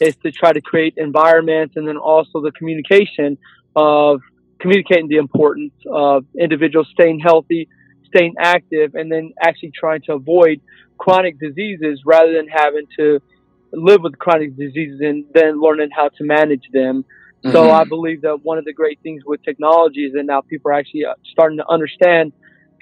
is 0.00 0.16
to 0.16 0.32
try 0.32 0.52
to 0.52 0.60
create 0.60 0.94
environments 0.96 1.76
and 1.76 1.86
then 1.86 1.96
also 1.96 2.40
the 2.40 2.52
communication 2.52 3.36
of 3.76 4.20
communicating 4.58 5.08
the 5.08 5.16
importance 5.16 5.72
of 5.90 6.24
individuals 6.38 6.88
staying 6.92 7.18
healthy, 7.18 7.68
staying 8.06 8.34
active, 8.38 8.94
and 8.94 9.10
then 9.10 9.32
actually 9.40 9.72
trying 9.78 10.02
to 10.02 10.14
avoid 10.14 10.60
chronic 10.98 11.38
diseases 11.38 12.02
rather 12.04 12.32
than 12.32 12.48
having 12.48 12.86
to 12.98 13.20
live 13.72 14.02
with 14.02 14.18
chronic 14.18 14.56
diseases 14.56 15.00
and 15.00 15.24
then 15.32 15.60
learning 15.60 15.90
how 15.94 16.08
to 16.08 16.24
manage 16.24 16.64
them. 16.72 17.04
Mm-hmm. 17.44 17.52
So 17.52 17.70
I 17.70 17.84
believe 17.84 18.22
that 18.22 18.40
one 18.42 18.58
of 18.58 18.64
the 18.64 18.72
great 18.72 18.98
things 19.02 19.22
with 19.24 19.42
technology 19.42 20.04
is 20.04 20.12
that 20.14 20.24
now 20.24 20.40
people 20.40 20.70
are 20.70 20.74
actually 20.74 21.04
uh, 21.04 21.14
starting 21.32 21.58
to 21.58 21.68
understand 21.68 22.32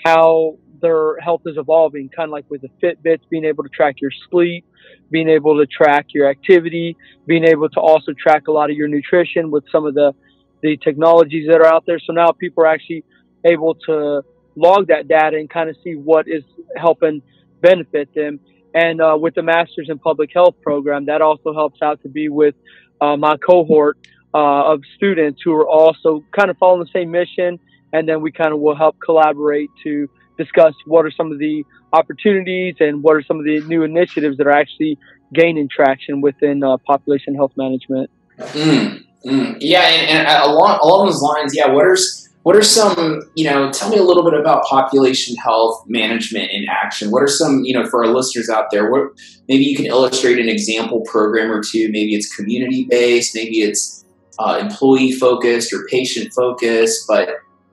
how 0.04 0.58
their 0.80 1.18
health 1.18 1.42
is 1.46 1.56
evolving, 1.56 2.08
kind 2.08 2.28
of 2.28 2.32
like 2.32 2.44
with 2.48 2.62
the 2.62 2.70
Fitbits, 2.82 3.28
being 3.30 3.44
able 3.44 3.64
to 3.64 3.70
track 3.70 3.96
your 4.00 4.12
sleep, 4.30 4.64
being 5.10 5.28
able 5.28 5.58
to 5.58 5.66
track 5.66 6.06
your 6.14 6.28
activity, 6.28 6.96
being 7.26 7.44
able 7.44 7.68
to 7.70 7.80
also 7.80 8.12
track 8.12 8.48
a 8.48 8.52
lot 8.52 8.70
of 8.70 8.76
your 8.76 8.88
nutrition 8.88 9.50
with 9.50 9.64
some 9.72 9.86
of 9.86 9.94
the, 9.94 10.14
the 10.62 10.76
technologies 10.76 11.48
that 11.48 11.60
are 11.60 11.66
out 11.66 11.84
there. 11.86 11.98
So 11.98 12.12
now 12.12 12.30
people 12.32 12.64
are 12.64 12.68
actually 12.68 13.04
able 13.44 13.74
to 13.86 14.22
log 14.56 14.88
that 14.88 15.08
data 15.08 15.36
and 15.36 15.48
kind 15.48 15.70
of 15.70 15.76
see 15.82 15.94
what 15.94 16.26
is 16.28 16.42
helping 16.76 17.22
benefit 17.60 18.14
them. 18.14 18.40
And 18.74 19.00
uh, 19.00 19.16
with 19.18 19.34
the 19.34 19.42
Masters 19.42 19.88
in 19.88 19.98
Public 19.98 20.30
Health 20.32 20.56
program, 20.62 21.06
that 21.06 21.22
also 21.22 21.54
helps 21.54 21.80
out 21.82 22.02
to 22.02 22.08
be 22.08 22.28
with 22.28 22.54
uh, 23.00 23.16
my 23.16 23.36
cohort 23.36 23.98
uh, 24.34 24.72
of 24.72 24.82
students 24.96 25.40
who 25.42 25.52
are 25.54 25.66
also 25.68 26.24
kind 26.36 26.50
of 26.50 26.58
following 26.58 26.80
the 26.80 26.90
same 26.92 27.10
mission. 27.10 27.58
And 27.92 28.08
then 28.08 28.20
we 28.20 28.32
kind 28.32 28.52
of 28.52 28.60
will 28.60 28.76
help 28.76 28.96
collaborate 29.04 29.70
to 29.84 30.08
discuss 30.36 30.74
what 30.86 31.04
are 31.04 31.10
some 31.10 31.32
of 31.32 31.38
the 31.38 31.64
opportunities 31.92 32.76
and 32.80 33.02
what 33.02 33.16
are 33.16 33.22
some 33.22 33.38
of 33.38 33.44
the 33.44 33.60
new 33.62 33.82
initiatives 33.82 34.36
that 34.38 34.46
are 34.46 34.52
actually 34.52 34.98
gaining 35.34 35.68
traction 35.68 36.20
within 36.20 36.62
uh, 36.62 36.76
population 36.86 37.34
health 37.34 37.52
management. 37.56 38.10
Mm, 38.38 39.04
mm. 39.26 39.56
Yeah, 39.60 39.82
and, 39.82 40.18
and, 40.18 40.28
uh, 40.28 40.42
along 40.44 40.78
along 40.82 41.06
those 41.06 41.20
lines, 41.20 41.54
yeah, 41.54 41.68
what 41.68 41.84
are 41.84 41.96
what 42.42 42.56
are 42.56 42.62
some 42.62 43.20
you 43.34 43.44
know? 43.44 43.70
Tell 43.70 43.90
me 43.90 43.98
a 43.98 44.02
little 44.02 44.22
bit 44.22 44.38
about 44.38 44.64
population 44.64 45.36
health 45.36 45.84
management 45.86 46.50
in 46.50 46.66
action. 46.68 47.10
What 47.10 47.22
are 47.22 47.28
some 47.28 47.64
you 47.64 47.74
know 47.74 47.84
for 47.86 48.04
our 48.04 48.10
listeners 48.10 48.48
out 48.48 48.70
there? 48.70 48.90
What 48.90 49.10
maybe 49.48 49.64
you 49.64 49.76
can 49.76 49.86
illustrate 49.86 50.38
an 50.38 50.48
example 50.48 51.02
program 51.02 51.50
or 51.50 51.62
two. 51.62 51.90
Maybe 51.90 52.14
it's 52.14 52.34
community 52.34 52.86
based. 52.88 53.34
Maybe 53.34 53.62
it's 53.62 54.04
uh, 54.38 54.58
employee 54.62 55.12
focused 55.12 55.72
or 55.72 55.84
patient 55.90 56.32
focused. 56.32 57.06
But 57.08 57.28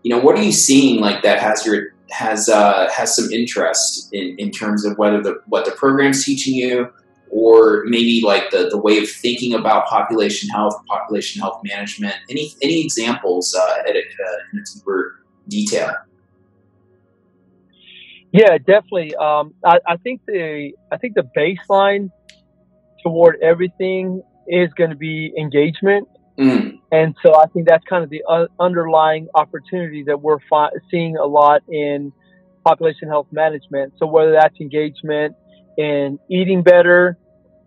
you 0.06 0.12
know, 0.12 0.20
what 0.20 0.38
are 0.38 0.44
you 0.44 0.52
seeing 0.52 1.02
like 1.02 1.24
that 1.24 1.40
has 1.40 1.66
your 1.66 1.88
has 2.12 2.48
uh, 2.48 2.88
has 2.94 3.16
some 3.16 3.32
interest 3.32 4.08
in, 4.14 4.36
in 4.38 4.52
terms 4.52 4.86
of 4.86 5.00
whether 5.00 5.20
the 5.20 5.42
what 5.48 5.66
the 5.66 5.72
program's 5.72 6.24
teaching 6.24 6.54
you 6.54 6.94
or 7.32 7.84
maybe 7.88 8.22
like 8.24 8.52
the, 8.52 8.70
the 8.70 8.78
way 8.78 9.00
of 9.00 9.10
thinking 9.10 9.56
about 9.56 9.88
population 9.88 10.48
health, 10.50 10.80
population 10.86 11.42
health 11.42 11.60
management. 11.64 12.14
Any 12.30 12.54
any 12.62 12.84
examples 12.84 13.56
uh, 13.60 13.80
at, 13.80 13.96
a, 13.96 14.04
in 14.54 14.60
a 14.60 14.64
deeper 14.76 15.20
detail? 15.48 15.96
Yeah, 18.32 18.60
definitely. 18.60 19.16
Um, 19.16 19.56
I, 19.66 19.80
I, 19.88 19.98
think 19.98 20.22
the 20.28 20.74
I 20.92 20.98
think 20.98 21.16
the 21.16 21.28
baseline 21.36 22.12
toward 23.02 23.40
everything 23.42 24.22
is 24.48 24.72
going 24.74 24.92
to 24.92 24.96
be 24.96 25.34
engagement, 25.36 26.08
mm. 26.38 26.80
And 26.96 27.16
so 27.24 27.36
I 27.36 27.48
think 27.48 27.68
that's 27.68 27.84
kind 27.90 28.04
of 28.06 28.10
the 28.10 28.24
uh, 28.30 28.46
underlying 28.58 29.28
opportunity 29.36 30.04
that 30.04 30.22
we're 30.22 30.40
fi- 30.50 30.70
seeing 30.90 31.18
a 31.18 31.26
lot 31.26 31.62
in 31.68 32.14
population 32.66 33.10
health 33.10 33.28
management. 33.32 33.94
So 34.00 34.06
whether 34.06 34.32
that's 34.32 34.56
engagement 34.62 35.36
in 35.78 36.18
eating 36.32 36.64
better, 36.64 37.18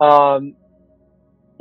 um, 0.01 0.55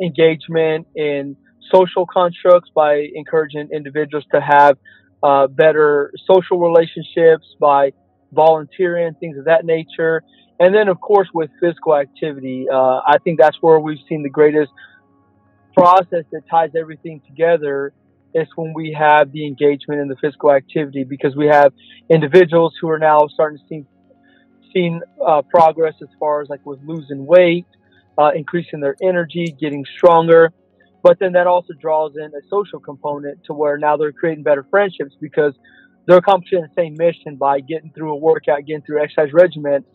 engagement 0.02 0.88
in 0.96 1.36
social 1.74 2.06
constructs 2.06 2.70
by 2.74 3.06
encouraging 3.14 3.68
individuals 3.74 4.24
to 4.34 4.40
have 4.40 4.78
uh, 5.22 5.48
better 5.48 6.14
social 6.26 6.60
relationships 6.60 7.46
by 7.60 7.92
volunteering, 8.32 9.14
things 9.20 9.38
of 9.38 9.46
that 9.46 9.66
nature. 9.66 10.24
And 10.60 10.74
then, 10.74 10.88
of 10.88 11.02
course, 11.02 11.28
with 11.34 11.50
physical 11.60 11.96
activity, 11.96 12.68
uh, 12.72 13.02
I 13.06 13.18
think 13.24 13.40
that's 13.40 13.58
where 13.60 13.80
we've 13.80 14.00
seen 14.08 14.24
the 14.24 14.30
greatest 14.30 14.72
process 15.78 16.26
that 16.32 16.42
ties 16.50 16.72
everything 16.76 17.22
together 17.28 17.94
is 18.34 18.48
when 18.56 18.74
we 18.74 18.96
have 18.98 19.32
the 19.32 19.46
engagement 19.46 20.02
in 20.02 20.08
the 20.08 20.16
physical 20.16 20.52
activity 20.52 21.04
because 21.04 21.36
we 21.36 21.46
have 21.46 21.72
individuals 22.10 22.74
who 22.82 22.90
are 22.90 22.98
now 22.98 23.28
starting 23.28 23.60
to 23.60 23.64
see 23.70 23.86
seen 24.74 25.02
uh, 25.26 25.42
progress 25.44 25.94
as 26.02 26.10
far 26.20 26.42
as 26.42 26.50
like 26.50 26.66
with 26.66 26.80
losing 26.84 27.26
weight, 27.26 27.66
uh, 28.18 28.32
increasing 28.36 28.80
their 28.82 28.96
energy, 29.02 29.56
getting 29.60 29.86
stronger. 29.96 30.52
But 31.04 31.20
then 31.20 31.34
that 31.34 31.48
also 31.48 31.74
draws 31.80 32.14
in 32.18 32.26
a 32.26 32.42
social 32.50 32.80
component 32.80 33.44
to 33.46 33.54
where 33.54 33.78
now 33.78 33.96
they're 33.98 34.12
creating 34.12 34.44
better 34.44 34.66
friendships 34.70 35.16
because 35.22 35.54
they're 36.06 36.18
accomplishing 36.18 36.62
the 36.62 36.70
same 36.76 36.96
mission 36.98 37.38
by 37.38 37.60
getting 37.62 37.92
through 37.92 38.12
a 38.12 38.16
workout, 38.18 38.66
getting 38.66 38.82
through 38.82 39.02
exercise 39.02 39.32
regimen. 39.32 39.86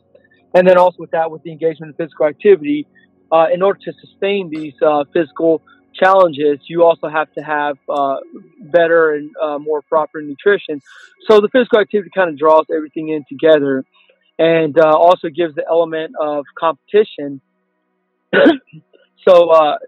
And 0.54 0.66
then 0.66 0.78
also 0.78 0.96
with 1.00 1.10
that, 1.10 1.30
with 1.30 1.42
the 1.42 1.50
engagement 1.50 1.94
in 1.98 2.06
physical 2.06 2.26
activity, 2.26 2.86
uh, 3.32 3.46
in 3.52 3.62
order 3.62 3.80
to 3.84 3.92
sustain 4.00 4.50
these 4.50 4.74
uh, 4.84 5.04
physical 5.12 5.62
challenges, 5.94 6.58
you 6.68 6.84
also 6.84 7.08
have 7.08 7.32
to 7.34 7.42
have 7.42 7.76
uh, 7.88 8.16
better 8.60 9.12
and 9.12 9.30
uh, 9.42 9.58
more 9.58 9.82
proper 9.82 10.20
nutrition. 10.22 10.80
So 11.28 11.40
the 11.40 11.48
physical 11.48 11.80
activity 11.80 12.10
kind 12.14 12.30
of 12.30 12.38
draws 12.38 12.66
everything 12.74 13.08
in 13.08 13.24
together 13.28 13.84
and 14.38 14.78
uh, 14.78 14.96
also 14.96 15.28
gives 15.28 15.54
the 15.54 15.64
element 15.68 16.14
of 16.20 16.44
competition 16.58 17.40
so 19.26 19.50
uh, 19.50 19.78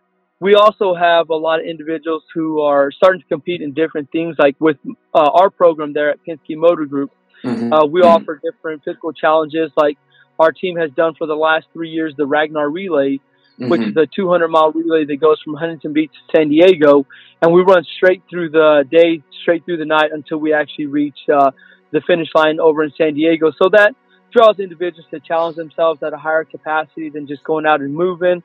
we 0.41 0.55
also 0.55 0.95
have 0.95 1.31
a 1.31 1.35
lot 1.35 1.61
of 1.61 1.67
individuals 1.67 2.23
who 2.35 2.61
are 2.61 2.91
starting 2.91 3.21
to 3.21 3.27
compete 3.27 3.63
in 3.63 3.73
different 3.73 4.11
things. 4.11 4.37
Like 4.39 4.57
with 4.59 4.77
uh, 5.15 5.31
our 5.33 5.51
program 5.51 5.93
there 5.93 6.11
at 6.11 6.19
Penske 6.27 6.57
Motor 6.57 6.85
Group, 6.85 7.13
mm-hmm. 7.43 7.73
uh, 7.73 7.87
we 7.87 8.01
mm-hmm. 8.01 8.09
offer 8.09 8.41
different 8.43 8.85
physical 8.85 9.13
challenges. 9.13 9.71
Like 9.77 9.99
our 10.39 10.53
team 10.53 10.77
has 10.77 10.91
done 10.93 11.15
for 11.17 11.27
the 11.27 11.37
last 11.37 11.67
three 11.73 11.91
years, 11.91 12.15
the 12.17 12.27
Ragnar 12.27 12.69
Relay, 12.69 13.21
mm-hmm. 13.59 13.69
which 13.69 13.83
is 13.83 13.97
a 13.97 14.07
200 14.07 14.49
mile 14.49 14.73
relay 14.73 15.05
that 15.05 15.17
goes 15.17 15.41
from 15.43 15.55
Huntington 15.55 15.93
Beach 15.93 16.13
to 16.13 16.37
San 16.37 16.49
Diego, 16.49 17.07
and 17.41 17.53
we 17.53 17.63
run 17.63 17.85
straight 17.97 18.23
through 18.29 18.51
the 18.51 18.85
day, 18.91 19.23
straight 19.43 19.65
through 19.65 19.79
the 19.79 19.85
night 19.85 20.11
until 20.13 20.39
we 20.39 20.53
actually 20.53 20.87
reach 20.87 21.19
uh, 21.33 21.51
the 21.91 22.01
finish 22.03 22.29
line 22.35 22.61
over 22.61 22.83
in 22.83 22.93
San 22.97 23.15
Diego. 23.15 23.53
So 23.63 23.69
that 23.71 23.95
draws 24.33 24.59
individuals 24.59 25.07
to 25.11 25.21
challenge 25.21 25.57
themselves 25.57 26.03
at 26.03 26.13
a 26.13 26.17
higher 26.17 26.45
capacity 26.45 27.09
than 27.09 27.27
just 27.27 27.45
going 27.45 27.67
out 27.67 27.81
and 27.81 27.95
moving. 27.95 28.43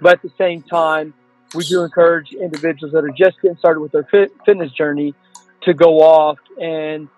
But 0.00 0.14
at 0.14 0.22
the 0.22 0.32
same 0.38 0.62
time, 0.62 1.14
we 1.54 1.64
do 1.64 1.82
encourage 1.82 2.32
individuals 2.32 2.92
that 2.92 3.04
are 3.04 3.10
just 3.10 3.40
getting 3.42 3.56
started 3.58 3.80
with 3.80 3.92
their 3.92 4.04
fit, 4.04 4.32
fitness 4.44 4.72
journey 4.72 5.14
to 5.62 5.74
go 5.74 6.00
off 6.00 6.38
and 6.60 7.08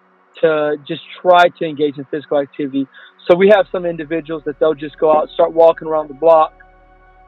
to 0.41 0.77
just 0.87 1.03
try 1.21 1.49
to 1.49 1.65
engage 1.65 1.99
in 1.99 2.05
physical 2.07 2.39
activity. 2.39 2.87
So 3.27 3.35
we 3.35 3.49
have 3.49 3.67
some 3.73 3.87
individuals 3.87 4.43
that 4.45 4.59
they'll 4.59 4.75
just 4.75 4.99
go 4.99 5.17
out, 5.17 5.31
start 5.31 5.53
walking 5.53 5.89
around 5.89 6.09
the 6.09 6.15
block. 6.15 6.55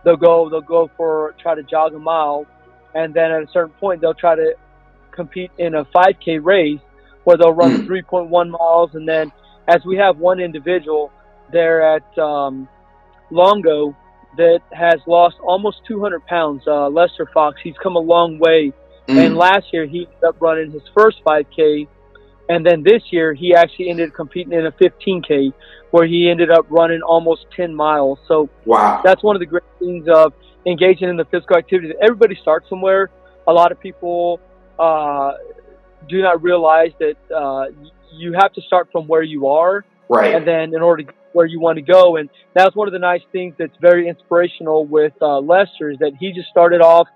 They'll 0.05 0.17
go, 0.17 0.49
they'll 0.49 0.61
go 0.61 0.91
for 0.97 1.35
try 1.41 1.55
to 1.55 1.63
jog 1.63 1.95
a 1.95 1.99
mile, 1.99 2.47
and 2.95 3.13
then 3.13 3.31
at 3.31 3.43
a 3.43 3.49
certain 3.53 3.75
point 3.81 4.01
they'll 4.01 4.15
try 4.15 4.35
to 4.37 4.55
compete 5.11 5.51
in 5.59 5.75
a 5.75 5.85
5K 5.87 6.43
race 6.43 6.81
where 7.25 7.37
they'll 7.37 7.53
run 7.53 7.83
hmm. 7.83 7.93
3.1 7.93 8.51
miles, 8.51 8.95
and 8.95 9.09
then 9.09 9.33
as 9.67 9.85
we 9.85 9.97
have 9.97 10.19
one 10.19 10.41
individual 10.41 11.13
there 11.53 11.97
at 11.97 12.19
um, 12.19 12.69
Longo 13.31 13.97
that 14.37 14.61
has 14.73 15.01
lost 15.07 15.37
almost 15.43 15.79
200 15.87 16.25
pounds, 16.27 16.63
uh, 16.67 16.89
Lester 16.89 17.29
Fox. 17.33 17.61
He's 17.63 17.77
come 17.83 17.97
a 17.97 18.01
long 18.01 18.39
way. 18.39 18.73
Mm. 19.09 19.27
And 19.27 19.37
last 19.37 19.67
year 19.73 19.87
he 19.87 20.05
ended 20.05 20.25
up 20.27 20.41
running 20.41 20.71
his 20.71 20.83
first 20.95 21.23
5K. 21.25 21.89
And 22.49 22.65
then 22.65 22.83
this 22.83 23.03
year 23.11 23.35
he 23.35 23.55
actually 23.55 23.91
ended 23.91 24.11
up 24.11 24.15
competing 24.15 24.53
in 24.53 24.67
a 24.67 24.73
15K 24.73 25.53
where 25.91 26.07
he 26.07 26.31
ended 26.31 26.51
up 26.51 26.67
running 26.71 27.03
almost 27.03 27.47
10 27.57 27.75
miles. 27.75 28.19
So 28.27 28.49
wow. 28.65 29.01
that's 29.05 29.23
one 29.23 29.37
of 29.37 29.41
the 29.41 29.47
great 29.47 29.63
things 29.79 30.07
of 30.09 30.33
engaging 30.67 31.09
in 31.09 31.17
the 31.17 31.25
physical 31.27 31.57
activity. 31.57 31.93
Everybody 32.03 32.37
starts 32.41 32.69
somewhere. 32.69 33.11
A 33.47 33.53
lot 33.53 33.73
of 33.73 33.81
people 33.81 34.41
uh, 34.79 35.33
do 36.09 36.23
not 36.23 36.43
realize 36.43 36.93
that 37.01 37.17
uh, 37.35 37.67
you 38.13 38.35
have 38.39 38.53
to 38.55 38.61
start 38.63 38.89
from 38.93 39.07
where 39.07 39.23
you 39.23 39.49
are, 39.49 39.85
right? 40.09 40.35
And 40.35 40.47
then 40.47 40.75
in 40.75 40.83
order 40.83 41.05
to 41.05 41.13
where 41.33 41.47
you 41.47 41.61
want 41.61 41.77
to 41.77 41.83
go, 41.83 42.17
and 42.17 42.29
that's 42.55 42.75
one 42.75 42.89
of 42.89 42.93
the 42.93 42.99
nice 42.99 43.23
things 43.33 43.55
that's 43.59 43.77
very 43.81 44.09
inspirational 44.09 44.85
with 44.87 45.13
uh, 45.21 45.39
Lester 45.39 45.91
is 45.91 45.99
that 45.99 46.13
he 46.19 46.33
just 46.33 46.49
started 46.49 46.81
off 46.81 47.09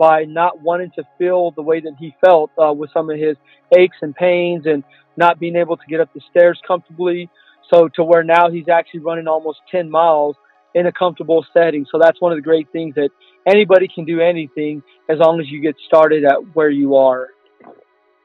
by 0.00 0.24
not 0.24 0.62
wanting 0.62 0.90
to 0.96 1.04
feel 1.18 1.50
the 1.50 1.60
way 1.60 1.78
that 1.78 1.94
he 1.98 2.16
felt 2.24 2.50
uh, 2.58 2.72
with 2.72 2.90
some 2.90 3.10
of 3.10 3.18
his 3.18 3.36
aches 3.76 3.98
and 4.00 4.14
pains 4.16 4.64
and 4.64 4.82
not 5.18 5.38
being 5.38 5.56
able 5.56 5.76
to 5.76 5.82
get 5.90 6.00
up 6.00 6.08
the 6.14 6.22
stairs 6.30 6.58
comfortably. 6.66 7.28
So 7.70 7.86
to 7.96 8.02
where 8.02 8.24
now 8.24 8.50
he's 8.50 8.66
actually 8.72 9.00
running 9.00 9.28
almost 9.28 9.58
10 9.70 9.90
miles 9.90 10.36
in 10.74 10.86
a 10.86 10.92
comfortable 10.92 11.44
setting. 11.52 11.84
So 11.92 11.98
that's 12.00 12.18
one 12.18 12.32
of 12.32 12.38
the 12.38 12.42
great 12.42 12.72
things 12.72 12.94
that 12.94 13.10
anybody 13.46 13.88
can 13.94 14.06
do 14.06 14.20
anything 14.20 14.82
as 15.10 15.18
long 15.18 15.38
as 15.38 15.50
you 15.50 15.60
get 15.60 15.76
started 15.86 16.24
at 16.24 16.38
where 16.54 16.70
you 16.70 16.96
are. 16.96 17.28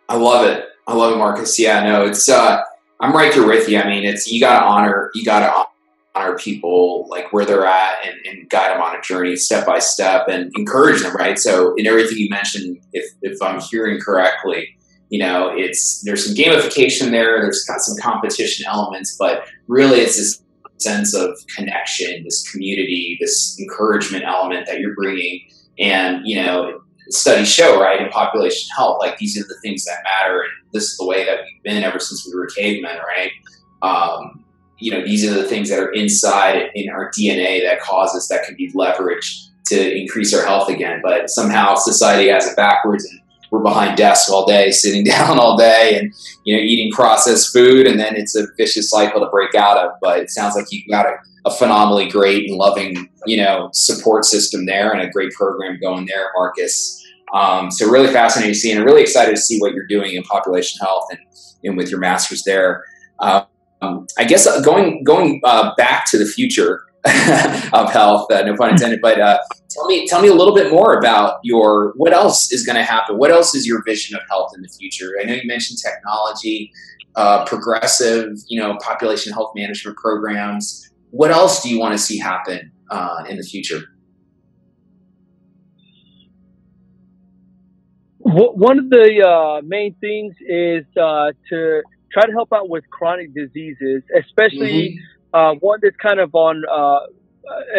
I 0.07 0.15
love 0.15 0.45
it. 0.45 0.65
I 0.87 0.93
love 0.93 1.11
it, 1.11 1.17
Marcus. 1.17 1.59
Yeah, 1.59 1.83
no, 1.83 2.05
it's 2.05 2.29
uh, 2.29 2.61
I'm 3.01 3.13
right 3.13 3.33
there 3.33 3.45
with 3.45 3.67
you. 3.67 3.79
I 3.79 3.87
mean, 3.87 4.05
it's 4.05 4.31
you 4.31 4.39
got 4.39 4.59
to 4.59 4.65
honor 4.65 5.11
you 5.13 5.25
got 5.25 5.39
to 5.39 5.74
honor 6.15 6.37
people 6.37 7.07
like 7.09 7.31
where 7.33 7.45
they're 7.45 7.65
at 7.65 8.05
and, 8.05 8.15
and, 8.25 8.49
guide 8.49 8.73
them 8.73 8.81
on 8.81 8.95
a 8.95 9.01
journey 9.01 9.35
step 9.35 9.65
by 9.65 9.79
step 9.79 10.27
and 10.27 10.51
encourage 10.55 11.01
them. 11.01 11.13
Right. 11.13 11.37
So 11.37 11.73
in 11.75 11.85
everything 11.85 12.17
you 12.17 12.29
mentioned, 12.29 12.79
if 12.93 13.05
if 13.21 13.41
I'm 13.41 13.59
hearing 13.59 13.99
correctly, 13.99 14.77
you 15.09 15.19
know, 15.19 15.51
it's 15.53 16.01
there's 16.03 16.25
some 16.25 16.35
gamification 16.35 17.11
there. 17.11 17.41
There's 17.41 17.65
got 17.65 17.81
some 17.81 17.97
competition 17.97 18.65
elements, 18.67 19.15
but 19.17 19.45
really 19.67 19.99
it's 19.99 20.17
this 20.17 20.41
sense 20.77 21.13
of 21.15 21.37
connection, 21.55 22.23
this 22.23 22.49
community, 22.49 23.17
this 23.19 23.57
encouragement 23.59 24.23
element 24.25 24.67
that 24.67 24.79
you're 24.79 24.95
bringing. 24.95 25.41
And 25.77 26.25
you 26.25 26.41
know, 26.41 26.81
studies 27.09 27.51
show, 27.51 27.79
right, 27.79 28.01
in 28.01 28.09
population 28.09 28.69
health, 28.77 28.97
like 28.99 29.17
these 29.17 29.37
are 29.37 29.47
the 29.47 29.57
things 29.61 29.83
that 29.85 30.03
matter, 30.03 30.41
and 30.41 30.51
this 30.71 30.83
is 30.83 30.97
the 30.97 31.05
way 31.05 31.25
that 31.25 31.39
we've 31.43 31.63
been 31.63 31.83
ever 31.83 31.99
since 31.99 32.25
we 32.25 32.33
were 32.33 32.47
cavemen, 32.47 32.97
right? 32.97 33.31
Um, 33.81 34.44
you 34.77 34.91
know, 34.91 35.03
these 35.03 35.25
are 35.25 35.33
the 35.33 35.47
things 35.47 35.69
that 35.69 35.79
are 35.79 35.91
inside 35.91 36.69
in 36.75 36.89
our 36.89 37.11
DNA 37.11 37.63
that 37.63 37.79
cause 37.79 38.15
us 38.15 38.27
that 38.27 38.43
can 38.43 38.55
be 38.55 38.71
leveraged 38.73 39.49
to 39.67 39.97
increase 39.97 40.33
our 40.33 40.45
health 40.45 40.69
again. 40.69 41.01
But 41.03 41.29
somehow 41.29 41.75
society 41.75 42.29
has 42.29 42.47
it 42.47 42.55
backwards, 42.55 43.05
and 43.05 43.19
we're 43.51 43.63
behind 43.63 43.97
desks 43.97 44.29
all 44.29 44.45
day, 44.45 44.71
sitting 44.71 45.03
down 45.03 45.39
all 45.39 45.57
day, 45.57 45.97
and 45.97 46.13
you 46.43 46.55
know, 46.55 46.61
eating 46.61 46.91
processed 46.91 47.53
food, 47.53 47.87
and 47.87 47.99
then 47.99 48.15
it's 48.15 48.35
a 48.35 48.47
vicious 48.57 48.89
cycle 48.89 49.21
to 49.21 49.29
break 49.29 49.55
out 49.55 49.77
of. 49.77 49.91
But 50.01 50.19
it 50.19 50.29
sounds 50.29 50.55
like 50.55 50.65
you've 50.71 50.89
got 50.89 51.05
a, 51.05 51.15
a 51.45 51.51
phenomenally 51.51 52.09
great 52.09 52.49
and 52.49 52.57
loving, 52.57 53.09
you 53.25 53.37
know, 53.37 53.69
support 53.73 54.25
system 54.25 54.65
there, 54.65 54.91
and 54.91 55.01
a 55.01 55.09
great 55.09 55.31
program 55.33 55.79
going 55.81 56.05
there, 56.05 56.31
Marcus. 56.35 57.01
Um, 57.33 57.71
so 57.71 57.89
really 57.89 58.11
fascinating 58.11 58.53
to 58.53 58.59
see, 58.59 58.71
and 58.71 58.83
really 58.85 59.01
excited 59.01 59.35
to 59.35 59.41
see 59.41 59.59
what 59.59 59.73
you're 59.73 59.87
doing 59.87 60.13
in 60.13 60.23
population 60.23 60.79
health 60.79 61.07
and, 61.09 61.19
and 61.63 61.77
with 61.77 61.89
your 61.89 61.99
masters 61.99 62.43
there. 62.43 62.83
Um, 63.85 64.07
I 64.17 64.23
guess 64.23 64.47
uh, 64.47 64.61
going 64.61 65.03
going 65.03 65.41
uh, 65.43 65.73
back 65.75 66.09
to 66.11 66.17
the 66.17 66.25
future 66.25 66.85
of 67.73 67.91
health, 67.91 68.31
uh, 68.31 68.41
no 68.41 68.55
pun 68.55 68.71
intended. 68.71 68.99
But 69.01 69.19
uh, 69.19 69.39
tell 69.69 69.85
me 69.85 70.07
tell 70.07 70.21
me 70.21 70.27
a 70.27 70.33
little 70.33 70.55
bit 70.55 70.71
more 70.71 70.97
about 70.97 71.39
your 71.43 71.93
what 71.97 72.13
else 72.13 72.51
is 72.51 72.65
going 72.65 72.77
to 72.77 72.83
happen. 72.83 73.17
What 73.17 73.31
else 73.31 73.53
is 73.55 73.65
your 73.65 73.83
vision 73.83 74.15
of 74.15 74.21
health 74.29 74.51
in 74.55 74.61
the 74.61 74.69
future? 74.69 75.11
I 75.21 75.25
know 75.25 75.33
you 75.33 75.47
mentioned 75.47 75.79
technology, 75.79 76.71
uh, 77.15 77.45
progressive, 77.45 78.29
you 78.47 78.59
know, 78.59 78.77
population 78.81 79.33
health 79.33 79.51
management 79.55 79.97
programs. 79.97 80.89
What 81.11 81.31
else 81.31 81.63
do 81.63 81.69
you 81.69 81.79
want 81.79 81.93
to 81.93 81.97
see 81.97 82.17
happen 82.17 82.71
uh, 82.89 83.23
in 83.29 83.37
the 83.37 83.43
future? 83.43 83.83
One 88.27 88.79
of 88.79 88.89
the 88.89 89.23
uh, 89.23 89.61
main 89.63 89.95
things 90.01 90.33
is 90.41 90.83
uh, 90.97 91.31
to 91.49 91.83
try 92.15 92.25
to 92.25 92.31
help 92.31 92.53
out 92.53 92.69
with 92.69 92.89
chronic 92.89 93.33
diseases, 93.33 94.01
especially 94.17 94.97
mm-hmm. 94.97 95.35
uh, 95.37 95.53
one 95.55 95.79
that's 95.81 95.97
kind 95.97 96.19
of 96.21 96.33
on 96.33 96.63
uh, 96.71 96.99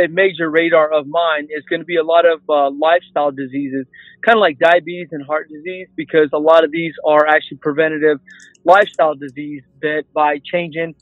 a 0.04 0.08
major 0.08 0.50
radar 0.50 0.92
of 0.92 1.06
mine 1.06 1.48
is 1.50 1.64
going 1.70 1.80
to 1.80 1.86
be 1.86 1.96
a 1.96 2.04
lot 2.04 2.26
of 2.26 2.40
uh, 2.48 2.70
lifestyle 2.70 3.30
diseases, 3.30 3.86
kind 4.24 4.36
of 4.36 4.40
like 4.40 4.58
diabetes 4.58 5.08
and 5.10 5.24
heart 5.24 5.48
disease, 5.48 5.88
because 5.96 6.28
a 6.34 6.38
lot 6.38 6.64
of 6.64 6.70
these 6.70 6.92
are 7.06 7.26
actually 7.26 7.56
preventative 7.56 8.20
lifestyle 8.64 9.14
disease 9.14 9.62
that 9.80 10.04
by 10.12 10.38
changing 10.44 10.94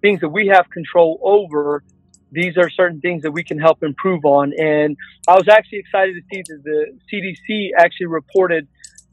things 0.00 0.20
that 0.20 0.28
we 0.28 0.46
have 0.46 0.70
control 0.70 1.18
over, 1.22 1.82
these 2.30 2.56
are 2.56 2.70
certain 2.70 3.00
things 3.00 3.22
that 3.22 3.32
we 3.32 3.42
can 3.42 3.58
help 3.58 3.82
improve 3.82 4.24
on. 4.24 4.52
And 4.58 4.96
I 5.26 5.34
was 5.34 5.48
actually 5.48 5.78
excited 5.78 6.14
to 6.14 6.22
see 6.32 6.42
that 6.42 6.62
the 6.62 6.98
CDC 7.12 7.70
actually 7.76 8.06
reported 8.06 8.68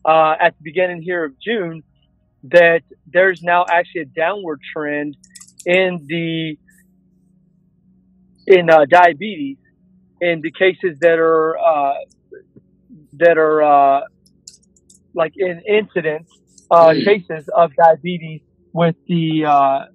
uh, 0.05 0.35
at 0.39 0.55
the 0.57 0.63
beginning 0.63 1.01
here 1.01 1.23
of 1.23 1.33
June 1.39 1.81
that 2.43 2.81
there's 3.07 3.41
now 3.41 3.65
actually 3.69 4.01
a 4.01 4.05
downward 4.05 4.59
trend 4.73 5.15
in 5.65 6.05
the 6.07 6.57
in 8.45 8.69
uh, 8.69 8.85
diabetes 8.85 9.57
in 10.19 10.41
the 10.41 10.51
cases 10.51 10.99
that 10.99 11.19
are 11.19 11.57
uh, 11.57 11.93
that 13.13 13.37
are 13.37 13.61
uh, 13.63 14.01
like 15.13 15.33
in 15.37 15.61
incidents 15.67 16.31
uh, 16.69 16.87
mm. 16.87 17.05
cases 17.05 17.49
of 17.55 17.71
diabetes 17.75 18.41
with 18.73 18.95
the 19.07 19.45
uh, 19.45 19.85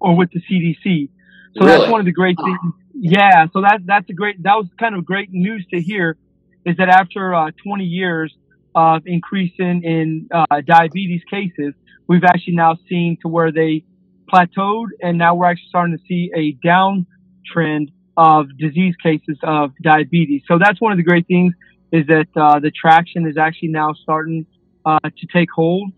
or 0.00 0.16
with 0.16 0.30
the 0.32 0.40
CDC. 0.40 1.08
So 1.54 1.64
really? 1.64 1.78
that's 1.78 1.90
one 1.90 2.00
of 2.00 2.06
the 2.06 2.12
great 2.12 2.36
things. 2.36 2.74
Yeah, 2.94 3.46
so 3.52 3.62
that 3.62 3.80
that's 3.84 4.08
a 4.10 4.12
great 4.12 4.42
that 4.42 4.54
was 4.56 4.68
kind 4.78 4.94
of 4.94 5.04
great 5.04 5.30
news 5.32 5.66
to 5.72 5.80
hear 5.80 6.16
is 6.64 6.76
that 6.76 6.88
after 6.88 7.34
uh, 7.34 7.50
20 7.64 7.84
years 7.84 8.32
of 8.74 9.02
increasing 9.06 9.82
in 9.84 10.28
uh, 10.32 10.60
diabetes 10.66 11.22
cases, 11.30 11.74
we've 12.08 12.24
actually 12.24 12.54
now 12.54 12.78
seen 12.88 13.18
to 13.22 13.28
where 13.28 13.52
they 13.52 13.84
plateaued, 14.32 14.88
and 15.02 15.18
now 15.18 15.34
we're 15.34 15.46
actually 15.46 15.68
starting 15.68 15.96
to 15.96 16.04
see 16.06 16.30
a 16.34 16.54
downtrend 16.66 17.92
of 18.16 18.46
disease 18.58 18.94
cases 19.02 19.38
of 19.42 19.72
diabetes. 19.82 20.42
So 20.46 20.58
that's 20.58 20.80
one 20.80 20.92
of 20.92 20.98
the 20.98 21.04
great 21.04 21.26
things 21.26 21.54
is 21.92 22.06
that 22.06 22.28
uh, 22.36 22.58
the 22.58 22.70
traction 22.70 23.26
is 23.26 23.36
actually 23.36 23.68
now 23.68 23.92
starting 23.92 24.46
uh, 24.86 24.98
to 25.00 25.26
take 25.32 25.50
hold, 25.50 25.92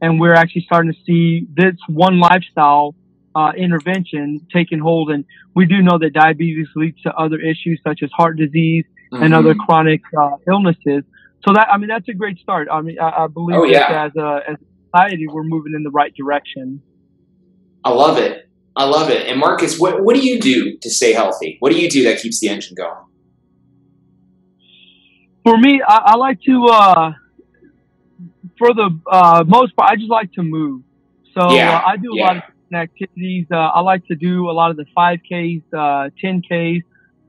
and 0.00 0.18
we're 0.18 0.34
actually 0.34 0.62
starting 0.62 0.92
to 0.92 0.98
see 1.04 1.46
this 1.54 1.76
one 1.88 2.18
lifestyle 2.18 2.94
uh, 3.34 3.52
intervention 3.56 4.46
taking 4.52 4.78
hold. 4.78 5.10
And 5.10 5.24
we 5.54 5.66
do 5.66 5.82
know 5.82 5.98
that 5.98 6.12
diabetes 6.12 6.68
leads 6.74 7.00
to 7.02 7.14
other 7.14 7.38
issues 7.38 7.80
such 7.86 8.02
as 8.02 8.10
heart 8.12 8.36
disease 8.36 8.84
mm-hmm. 9.12 9.22
and 9.22 9.34
other 9.34 9.54
chronic 9.54 10.02
uh, 10.18 10.36
illnesses. 10.48 11.04
So 11.44 11.52
that 11.52 11.68
I 11.70 11.78
mean 11.78 11.88
that's 11.88 12.08
a 12.08 12.14
great 12.14 12.38
start. 12.38 12.68
I 12.70 12.80
mean 12.80 12.98
I, 13.00 13.24
I 13.24 13.26
believe 13.26 13.58
oh, 13.58 13.64
yeah. 13.64 14.06
as 14.06 14.12
a 14.16 14.40
as 14.48 14.56
a 14.56 14.64
society 14.90 15.26
we're 15.28 15.42
moving 15.44 15.74
in 15.74 15.82
the 15.82 15.90
right 15.90 16.14
direction. 16.14 16.82
I 17.84 17.90
love 17.90 18.18
it. 18.18 18.48
I 18.76 18.84
love 18.84 19.10
it. 19.10 19.26
And 19.28 19.38
Marcus, 19.38 19.78
what 19.78 20.02
what 20.02 20.16
do 20.16 20.22
you 20.22 20.40
do 20.40 20.78
to 20.78 20.90
stay 20.90 21.12
healthy? 21.12 21.56
What 21.60 21.72
do 21.72 21.78
you 21.78 21.90
do 21.90 22.04
that 22.04 22.20
keeps 22.20 22.40
the 22.40 22.48
engine 22.48 22.74
going? 22.74 23.04
For 25.44 25.58
me, 25.58 25.82
I, 25.86 25.96
I 25.96 26.16
like 26.16 26.40
to 26.42 26.66
uh, 26.66 27.12
for 28.58 28.72
the 28.74 28.98
uh, 29.10 29.44
most 29.46 29.76
part, 29.76 29.90
I 29.90 29.96
just 29.96 30.10
like 30.10 30.32
to 30.32 30.42
move. 30.42 30.82
So 31.34 31.52
yeah. 31.52 31.78
uh, 31.78 31.88
I 31.88 31.96
do 31.96 32.12
a 32.12 32.16
yeah. 32.16 32.26
lot 32.26 32.36
of 32.36 32.42
activities. 32.74 33.46
Uh, 33.50 33.56
I 33.56 33.80
like 33.80 34.06
to 34.06 34.14
do 34.14 34.48
a 34.48 34.52
lot 34.52 34.70
of 34.70 34.76
the 34.76 34.86
5Ks, 34.96 35.62
10Ks. 35.72 36.82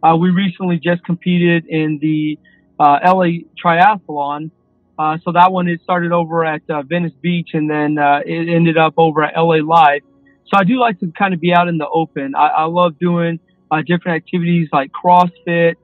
Uh, 0.04 0.08
uh, 0.08 0.16
we 0.16 0.30
recently 0.30 0.80
just 0.80 1.04
competed 1.04 1.66
in 1.66 2.00
the 2.02 2.38
uh, 2.80 3.00
LA 3.04 3.46
Triathlon. 3.64 4.52
Uh, 4.98 5.18
so 5.24 5.34
that 5.34 5.52
one 5.52 5.68
it 5.68 5.82
started 5.84 6.12
over 6.12 6.46
at 6.46 6.62
uh, 6.70 6.82
Venice 6.84 7.14
Beach, 7.22 7.50
and 7.54 7.70
then 7.70 7.98
uh, 7.98 8.22
it 8.26 8.48
ended 8.50 8.78
up 8.78 8.94
over 8.98 9.24
at 9.24 9.34
LA 9.36 9.58
Live. 9.58 10.02
So 10.48 10.58
I 10.58 10.64
do 10.64 10.80
like 10.80 11.00
to 11.00 11.12
kind 11.18 11.34
of 11.34 11.40
be 11.40 11.54
out 11.54 11.68
in 11.68 11.78
the 11.78 11.88
open. 11.88 12.34
I, 12.36 12.48
I 12.48 12.64
love 12.66 12.98
doing 13.00 13.40
uh, 13.72 13.82
different 13.82 14.18
activities 14.18 14.70
like 14.72 14.92
CrossFit, 14.92 15.76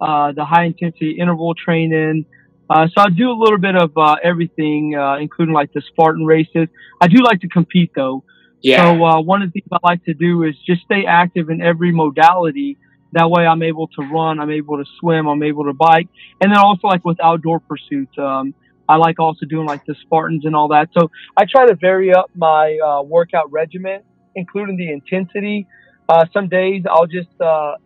uh, 0.00 0.32
the 0.32 0.44
high 0.44 0.64
intensity 0.64 1.12
interval 1.18 1.54
training. 1.54 2.26
Uh, 2.68 2.86
so 2.94 3.02
I 3.02 3.08
do 3.08 3.30
a 3.30 3.34
little 3.34 3.58
bit 3.58 3.74
of 3.74 3.90
uh, 3.96 4.16
everything, 4.22 4.94
uh, 4.94 5.16
including 5.16 5.54
like 5.54 5.72
the 5.72 5.82
Spartan 5.88 6.24
races. 6.24 6.68
I 7.00 7.08
do 7.08 7.22
like 7.22 7.40
to 7.40 7.48
compete 7.48 7.90
though. 7.96 8.22
Yeah. 8.62 8.84
So 8.84 9.04
uh, 9.04 9.20
one 9.22 9.42
of 9.42 9.48
the 9.48 9.60
things 9.60 9.68
I 9.72 9.78
like 9.82 10.04
to 10.04 10.14
do 10.14 10.44
is 10.44 10.54
just 10.66 10.82
stay 10.82 11.04
active 11.06 11.50
in 11.50 11.60
every 11.60 11.92
modality 11.92 12.78
that 13.12 13.30
way 13.30 13.46
I'm 13.46 13.62
able 13.62 13.88
to 13.88 14.02
run, 14.02 14.40
I'm 14.40 14.50
able 14.50 14.78
to 14.78 14.84
swim, 14.98 15.26
I'm 15.26 15.42
able 15.42 15.64
to 15.64 15.72
bike. 15.72 16.08
And 16.40 16.52
then 16.52 16.58
also 16.58 16.86
like 16.86 17.04
with 17.04 17.18
outdoor 17.22 17.60
pursuits, 17.60 18.16
um, 18.18 18.54
I 18.88 18.96
like 18.96 19.18
also 19.18 19.46
doing 19.46 19.66
like 19.66 19.84
the 19.86 19.94
Spartans 20.02 20.44
and 20.44 20.54
all 20.54 20.68
that. 20.68 20.88
So 20.98 21.10
I 21.36 21.44
try 21.44 21.66
to 21.66 21.74
vary 21.74 22.12
up 22.12 22.30
my 22.34 22.78
uh, 22.78 23.02
workout 23.02 23.50
regimen, 23.52 24.02
including 24.34 24.76
the 24.76 24.90
intensity. 24.90 25.66
Uh, 26.08 26.26
some 26.32 26.48
days 26.48 26.82
I'll 26.90 27.06
just 27.06 27.40
uh, 27.40 27.76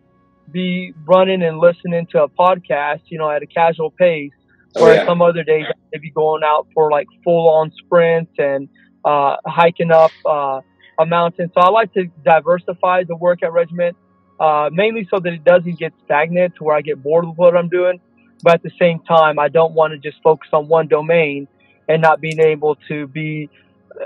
be 0.51 0.93
running 1.05 1.43
and 1.43 1.59
listening 1.59 2.07
to 2.11 2.23
a 2.23 2.29
podcast, 2.29 3.01
you 3.07 3.17
know, 3.17 3.29
at 3.29 3.43
a 3.43 3.47
casual 3.47 3.91
pace. 3.91 4.31
Oh, 4.77 4.91
yeah. 4.91 5.05
some 5.05 5.21
other 5.21 5.43
days 5.43 5.65
I 5.69 5.73
may 5.93 5.99
be 5.99 6.11
going 6.11 6.43
out 6.43 6.67
for 6.73 6.91
like 6.91 7.07
full 7.23 7.49
on 7.49 7.71
sprints 7.77 8.33
and 8.37 8.67
uh, 9.05 9.37
hiking 9.45 9.91
up 9.91 10.11
uh, 10.25 10.59
a 10.99 11.05
mountain. 11.05 11.49
So 11.53 11.61
I 11.61 11.69
like 11.69 11.93
to 11.93 12.05
diversify 12.25 13.03
the 13.03 13.15
workout 13.15 13.53
regimen 13.53 13.95
uh, 14.39 14.69
mainly 14.71 15.07
so 15.09 15.19
that 15.19 15.33
it 15.33 15.43
doesn't 15.43 15.77
get 15.79 15.93
stagnant 16.05 16.55
to 16.55 16.63
where 16.63 16.75
I 16.75 16.81
get 16.81 17.01
bored 17.01 17.25
with 17.27 17.37
what 17.37 17.55
I'm 17.55 17.69
doing. 17.69 17.99
But 18.43 18.55
at 18.55 18.63
the 18.63 18.71
same 18.79 18.99
time, 18.99 19.39
I 19.39 19.47
don't 19.47 19.73
want 19.73 19.93
to 19.93 19.97
just 19.97 20.21
focus 20.21 20.49
on 20.53 20.67
one 20.67 20.87
domain 20.87 21.47
and 21.87 22.01
not 22.01 22.19
being 22.21 22.39
able 22.39 22.75
to 22.87 23.07
be 23.07 23.49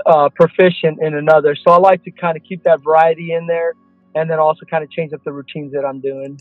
uh, 0.05 0.29
proficient 0.29 1.01
in 1.01 1.15
another. 1.15 1.55
So 1.55 1.71
I 1.71 1.77
like 1.77 2.03
to 2.03 2.11
kind 2.11 2.37
of 2.37 2.43
keep 2.43 2.63
that 2.63 2.81
variety 2.83 3.33
in 3.33 3.47
there 3.47 3.73
and 4.15 4.29
then 4.29 4.39
also 4.39 4.65
kind 4.65 4.83
of 4.83 4.91
change 4.91 5.13
up 5.13 5.23
the 5.23 5.31
routines 5.31 5.71
that 5.73 5.85
I'm 5.85 5.99
doing. 5.99 6.39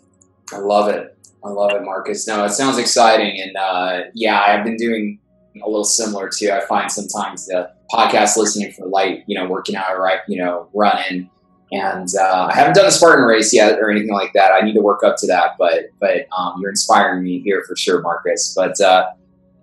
I 0.52 0.58
love 0.58 0.88
it. 0.88 1.16
I 1.44 1.50
love 1.50 1.72
it, 1.72 1.82
Marcus. 1.84 2.26
No, 2.26 2.44
it 2.44 2.50
sounds 2.50 2.78
exciting. 2.78 3.40
And 3.40 3.56
uh, 3.56 4.00
yeah, 4.14 4.40
I've 4.40 4.64
been 4.64 4.76
doing 4.76 5.20
a 5.62 5.66
little 5.66 5.84
similar 5.84 6.28
too. 6.28 6.50
I 6.50 6.60
find 6.66 6.90
sometimes 6.90 7.46
the 7.46 7.70
podcast 7.92 8.36
listening 8.36 8.72
for 8.72 8.86
light, 8.86 9.24
you 9.26 9.38
know, 9.38 9.46
working 9.46 9.76
out 9.76 9.92
or 9.92 10.10
you 10.28 10.42
know, 10.42 10.68
running 10.74 11.30
and 11.70 12.08
uh, 12.18 12.48
I 12.50 12.54
haven't 12.54 12.74
done 12.74 12.86
a 12.86 12.90
Spartan 12.90 13.26
race 13.26 13.52
yet 13.52 13.78
or 13.78 13.90
anything 13.90 14.12
like 14.12 14.32
that. 14.32 14.52
I 14.52 14.64
need 14.64 14.74
to 14.74 14.80
work 14.80 15.02
up 15.02 15.16
to 15.18 15.26
that, 15.26 15.52
but 15.58 15.86
but 16.00 16.26
um, 16.36 16.54
you're 16.60 16.70
inspiring 16.70 17.22
me 17.22 17.40
here 17.40 17.62
for 17.66 17.76
sure, 17.76 18.00
Marcus. 18.00 18.54
But 18.56 18.80
uh, 18.80 19.10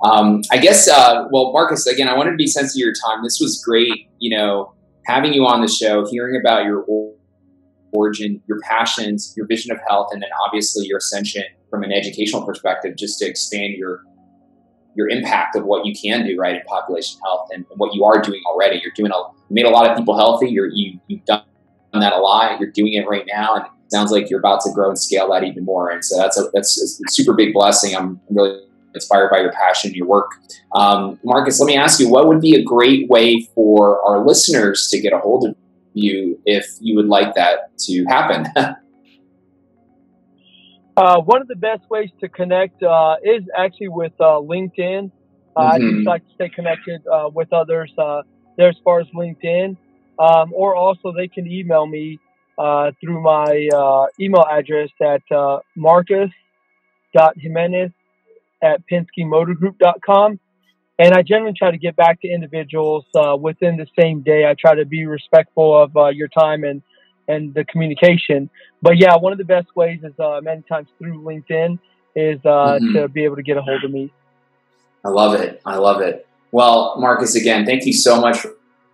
um, 0.03 0.41
I 0.51 0.57
guess 0.57 0.87
uh, 0.87 1.27
well, 1.31 1.51
Marcus, 1.51 1.87
again, 1.87 2.07
I 2.07 2.15
wanted 2.15 2.31
to 2.31 2.37
be 2.37 2.47
sensitive 2.47 2.73
to 2.73 2.79
your 2.79 2.93
time. 2.93 3.23
This 3.23 3.39
was 3.41 3.63
great, 3.65 4.09
you 4.19 4.35
know, 4.35 4.73
having 5.05 5.33
you 5.33 5.45
on 5.47 5.61
the 5.61 5.67
show, 5.67 6.05
hearing 6.07 6.39
about 6.39 6.65
your 6.65 6.85
origin, 7.91 8.41
your 8.47 8.59
passions, 8.61 9.33
your 9.35 9.47
vision 9.47 9.71
of 9.71 9.79
health, 9.87 10.09
and 10.11 10.21
then 10.21 10.29
obviously 10.45 10.85
your 10.85 10.97
ascension 10.97 11.43
from 11.71 11.83
an 11.83 11.91
educational 11.91 12.45
perspective, 12.45 12.95
just 12.95 13.19
to 13.19 13.25
expand 13.25 13.73
your 13.73 14.03
your 14.95 15.09
impact 15.09 15.57
of 15.57 15.65
what 15.65 15.85
you 15.85 15.93
can 15.93 16.25
do 16.25 16.37
right 16.39 16.55
in 16.55 16.61
population 16.67 17.19
health 17.21 17.49
and, 17.51 17.65
and 17.69 17.79
what 17.79 17.93
you 17.93 18.05
are 18.05 18.21
doing 18.21 18.41
already. 18.45 18.79
You're 18.81 18.93
doing 18.95 19.11
a 19.11 19.23
made 19.49 19.65
a 19.65 19.69
lot 19.69 19.89
of 19.89 19.97
people 19.97 20.15
healthy. 20.15 20.49
You're 20.49 20.67
you 20.67 20.99
you've 21.07 21.25
done 21.25 21.43
that 21.99 22.13
a 22.13 22.19
lot. 22.19 22.59
You're 22.59 22.71
doing 22.71 22.93
it 22.93 23.07
right 23.07 23.25
now, 23.31 23.55
and 23.55 23.65
it 23.65 23.91
sounds 23.91 24.11
like 24.11 24.29
you're 24.29 24.39
about 24.39 24.61
to 24.61 24.71
grow 24.71 24.89
and 24.89 24.99
scale 24.99 25.31
that 25.31 25.43
even 25.43 25.65
more. 25.65 25.89
And 25.89 26.03
so 26.03 26.17
that's 26.17 26.37
a 26.39 26.49
that's 26.53 26.81
a 26.81 27.11
super 27.11 27.33
big 27.33 27.53
blessing. 27.53 27.95
I'm 27.95 28.19
really 28.29 28.61
inspired 28.95 29.29
by 29.29 29.39
your 29.41 29.51
passion, 29.51 29.93
your 29.93 30.07
work. 30.07 30.31
Um, 30.73 31.19
Marcus, 31.23 31.59
let 31.59 31.67
me 31.67 31.75
ask 31.75 31.99
you, 31.99 32.09
what 32.09 32.27
would 32.27 32.41
be 32.41 32.55
a 32.55 32.63
great 32.63 33.07
way 33.09 33.47
for 33.53 34.01
our 34.07 34.25
listeners 34.25 34.87
to 34.89 34.99
get 34.99 35.13
a 35.13 35.19
hold 35.19 35.47
of 35.49 35.55
you 35.93 36.39
if 36.45 36.65
you 36.79 36.95
would 36.95 37.07
like 37.07 37.35
that 37.35 37.77
to 37.79 38.05
happen? 38.05 38.47
uh, 40.97 41.21
one 41.21 41.41
of 41.41 41.47
the 41.47 41.55
best 41.55 41.87
ways 41.89 42.09
to 42.21 42.29
connect 42.29 42.81
uh, 42.81 43.17
is 43.23 43.43
actually 43.55 43.89
with 43.89 44.13
uh, 44.19 44.39
LinkedIn. 44.41 45.11
Mm-hmm. 45.57 45.59
I 45.59 45.79
just 45.79 46.07
like 46.07 46.25
to 46.27 46.33
stay 46.33 46.49
connected 46.49 47.01
uh, 47.07 47.29
with 47.33 47.53
others 47.53 47.93
uh, 47.97 48.23
there 48.57 48.69
as 48.69 48.77
far 48.83 48.99
as 48.99 49.07
LinkedIn. 49.15 49.77
Um, 50.17 50.53
or 50.53 50.75
also 50.75 51.11
they 51.11 51.27
can 51.27 51.45
email 51.47 51.85
me 51.85 52.19
uh, 52.57 52.91
through 53.01 53.21
my 53.21 53.67
uh, 53.73 54.05
email 54.19 54.45
address 54.49 54.89
at 55.01 55.21
uh, 55.31 55.59
marcus.jimenez 55.75 57.91
at 58.63 58.81
penskemotorgroup.com. 58.89 60.39
and 60.97 61.13
I 61.13 61.21
generally 61.21 61.53
try 61.57 61.71
to 61.71 61.77
get 61.77 61.97
back 61.97 62.21
to 62.21 62.29
individuals 62.29 63.03
uh, 63.15 63.35
within 63.35 63.75
the 63.77 63.87
same 63.99 64.21
day. 64.21 64.45
I 64.45 64.53
try 64.53 64.75
to 64.75 64.85
be 64.85 65.05
respectful 65.05 65.83
of 65.83 65.97
uh, 65.97 66.07
your 66.07 66.29
time 66.29 66.63
and 66.63 66.81
and 67.27 67.55
the 67.55 67.65
communication. 67.65 68.51
But 68.81 68.97
yeah, 68.97 69.15
one 69.17 69.31
of 69.31 69.39
the 69.39 69.45
best 69.45 69.75
ways 69.75 69.99
is 70.03 70.13
uh, 70.19 70.41
many 70.43 70.61
times 70.61 70.87
through 70.99 71.23
LinkedIn 71.23 71.79
is 72.15 72.39
uh, 72.45 72.49
mm-hmm. 72.49 72.93
to 72.93 73.07
be 73.07 73.23
able 73.23 73.35
to 73.35 73.43
get 73.43 73.57
a 73.57 73.61
hold 73.61 73.83
of 73.83 73.91
me. 73.91 74.11
I 75.03 75.09
love 75.09 75.33
it. 75.33 75.61
I 75.65 75.77
love 75.77 76.01
it. 76.01 76.27
Well, 76.51 76.95
Marcus, 76.99 77.35
again, 77.35 77.65
thank 77.65 77.85
you 77.85 77.93
so 77.93 78.21
much 78.21 78.45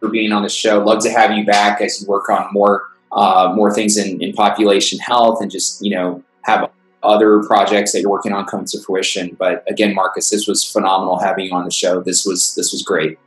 for 0.02 0.10
being 0.10 0.34
on 0.34 0.44
the 0.44 0.50
show. 0.50 0.84
Love 0.84 1.02
to 1.04 1.12
have 1.12 1.32
you 1.32 1.46
back 1.46 1.80
as 1.80 2.02
you 2.02 2.08
work 2.08 2.30
on 2.30 2.52
more 2.52 2.90
uh, 3.14 3.54
more 3.56 3.74
things 3.74 3.98
in, 3.98 4.22
in 4.22 4.34
population 4.34 5.00
health 5.00 5.42
and 5.42 5.50
just 5.50 5.82
you 5.82 5.96
know 5.96 6.22
have 6.44 6.70
other 7.04 7.42
projects 7.44 7.94
that 7.94 8.02
you're 8.02 8.12
working 8.12 8.34
on 8.34 8.46
come 8.46 8.66
to 8.66 8.80
fruition. 8.82 9.36
But 9.40 9.64
again, 9.70 9.96
Marcus, 9.96 10.30
this 10.30 10.48
was 10.48 10.70
phenomenal 10.70 11.20
having 11.20 11.46
you 11.46 11.54
on 11.54 11.64
the 11.64 11.72
show. 11.72 12.02
This 12.02 12.26
was 12.26 12.54
this 12.56 12.74
was 12.74 12.84
great. 12.84 13.18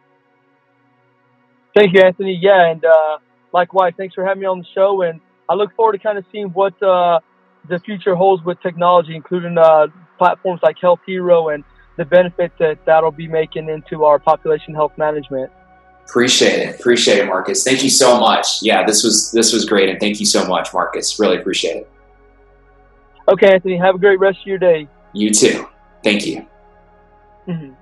Thank 1.75 1.95
you, 1.95 2.03
Anthony. 2.03 2.39
Yeah, 2.41 2.71
and 2.71 2.85
uh, 2.85 3.19
likewise, 3.53 3.95
thanks 3.97 4.15
for 4.15 4.25
having 4.25 4.43
me 4.43 4.47
on 4.47 4.59
the 4.59 4.67
show. 4.75 5.03
And 5.03 5.21
I 5.49 5.55
look 5.55 5.75
forward 5.75 5.93
to 5.93 5.99
kind 5.99 6.19
of 6.19 6.25
seeing 6.31 6.49
what 6.49 6.81
uh, 6.83 7.21
the 7.69 7.79
future 7.81 8.15
holds 8.15 8.45
with 8.45 8.61
technology, 8.61 9.15
including 9.15 9.59
uh, 9.59 9.89
platforms 10.19 10.61
like 10.63 10.79
Health 10.81 11.01
Hero 11.05 11.49
and 11.49 11.65
the 11.97 12.05
benefits 12.05 12.55
that 12.59 12.85
that'll 12.87 13.11
be 13.11 13.29
making 13.29 13.69
into 13.69 14.05
our 14.05 14.19
population 14.19 14.75
health 14.75 14.93
management. 14.97 15.51
Appreciate 16.07 16.61
it. 16.61 16.79
Appreciate 16.79 17.19
it, 17.19 17.27
Marcus. 17.27 17.65
Thank 17.65 17.83
you 17.83 17.91
so 17.91 18.19
much. 18.19 18.63
Yeah, 18.63 18.85
this 18.87 19.03
was 19.03 19.33
this 19.33 19.53
was 19.53 19.65
great, 19.65 19.89
and 19.89 19.99
thank 19.99 20.21
you 20.21 20.27
so 20.27 20.47
much, 20.47 20.73
Marcus. 20.73 21.19
Really 21.19 21.39
appreciate 21.39 21.77
it. 21.79 21.91
Okay, 23.29 23.55
Anthony. 23.55 23.77
Have 23.79 23.97
a 23.97 23.99
great 23.99 24.19
rest 24.19 24.41
of 24.41 24.47
your 24.47 24.59
day. 24.59 24.89
You 25.13 25.31
too. 25.31 25.67
Thank 26.03 26.27
you. 26.27 26.47
Mm-hmm. 27.49 27.73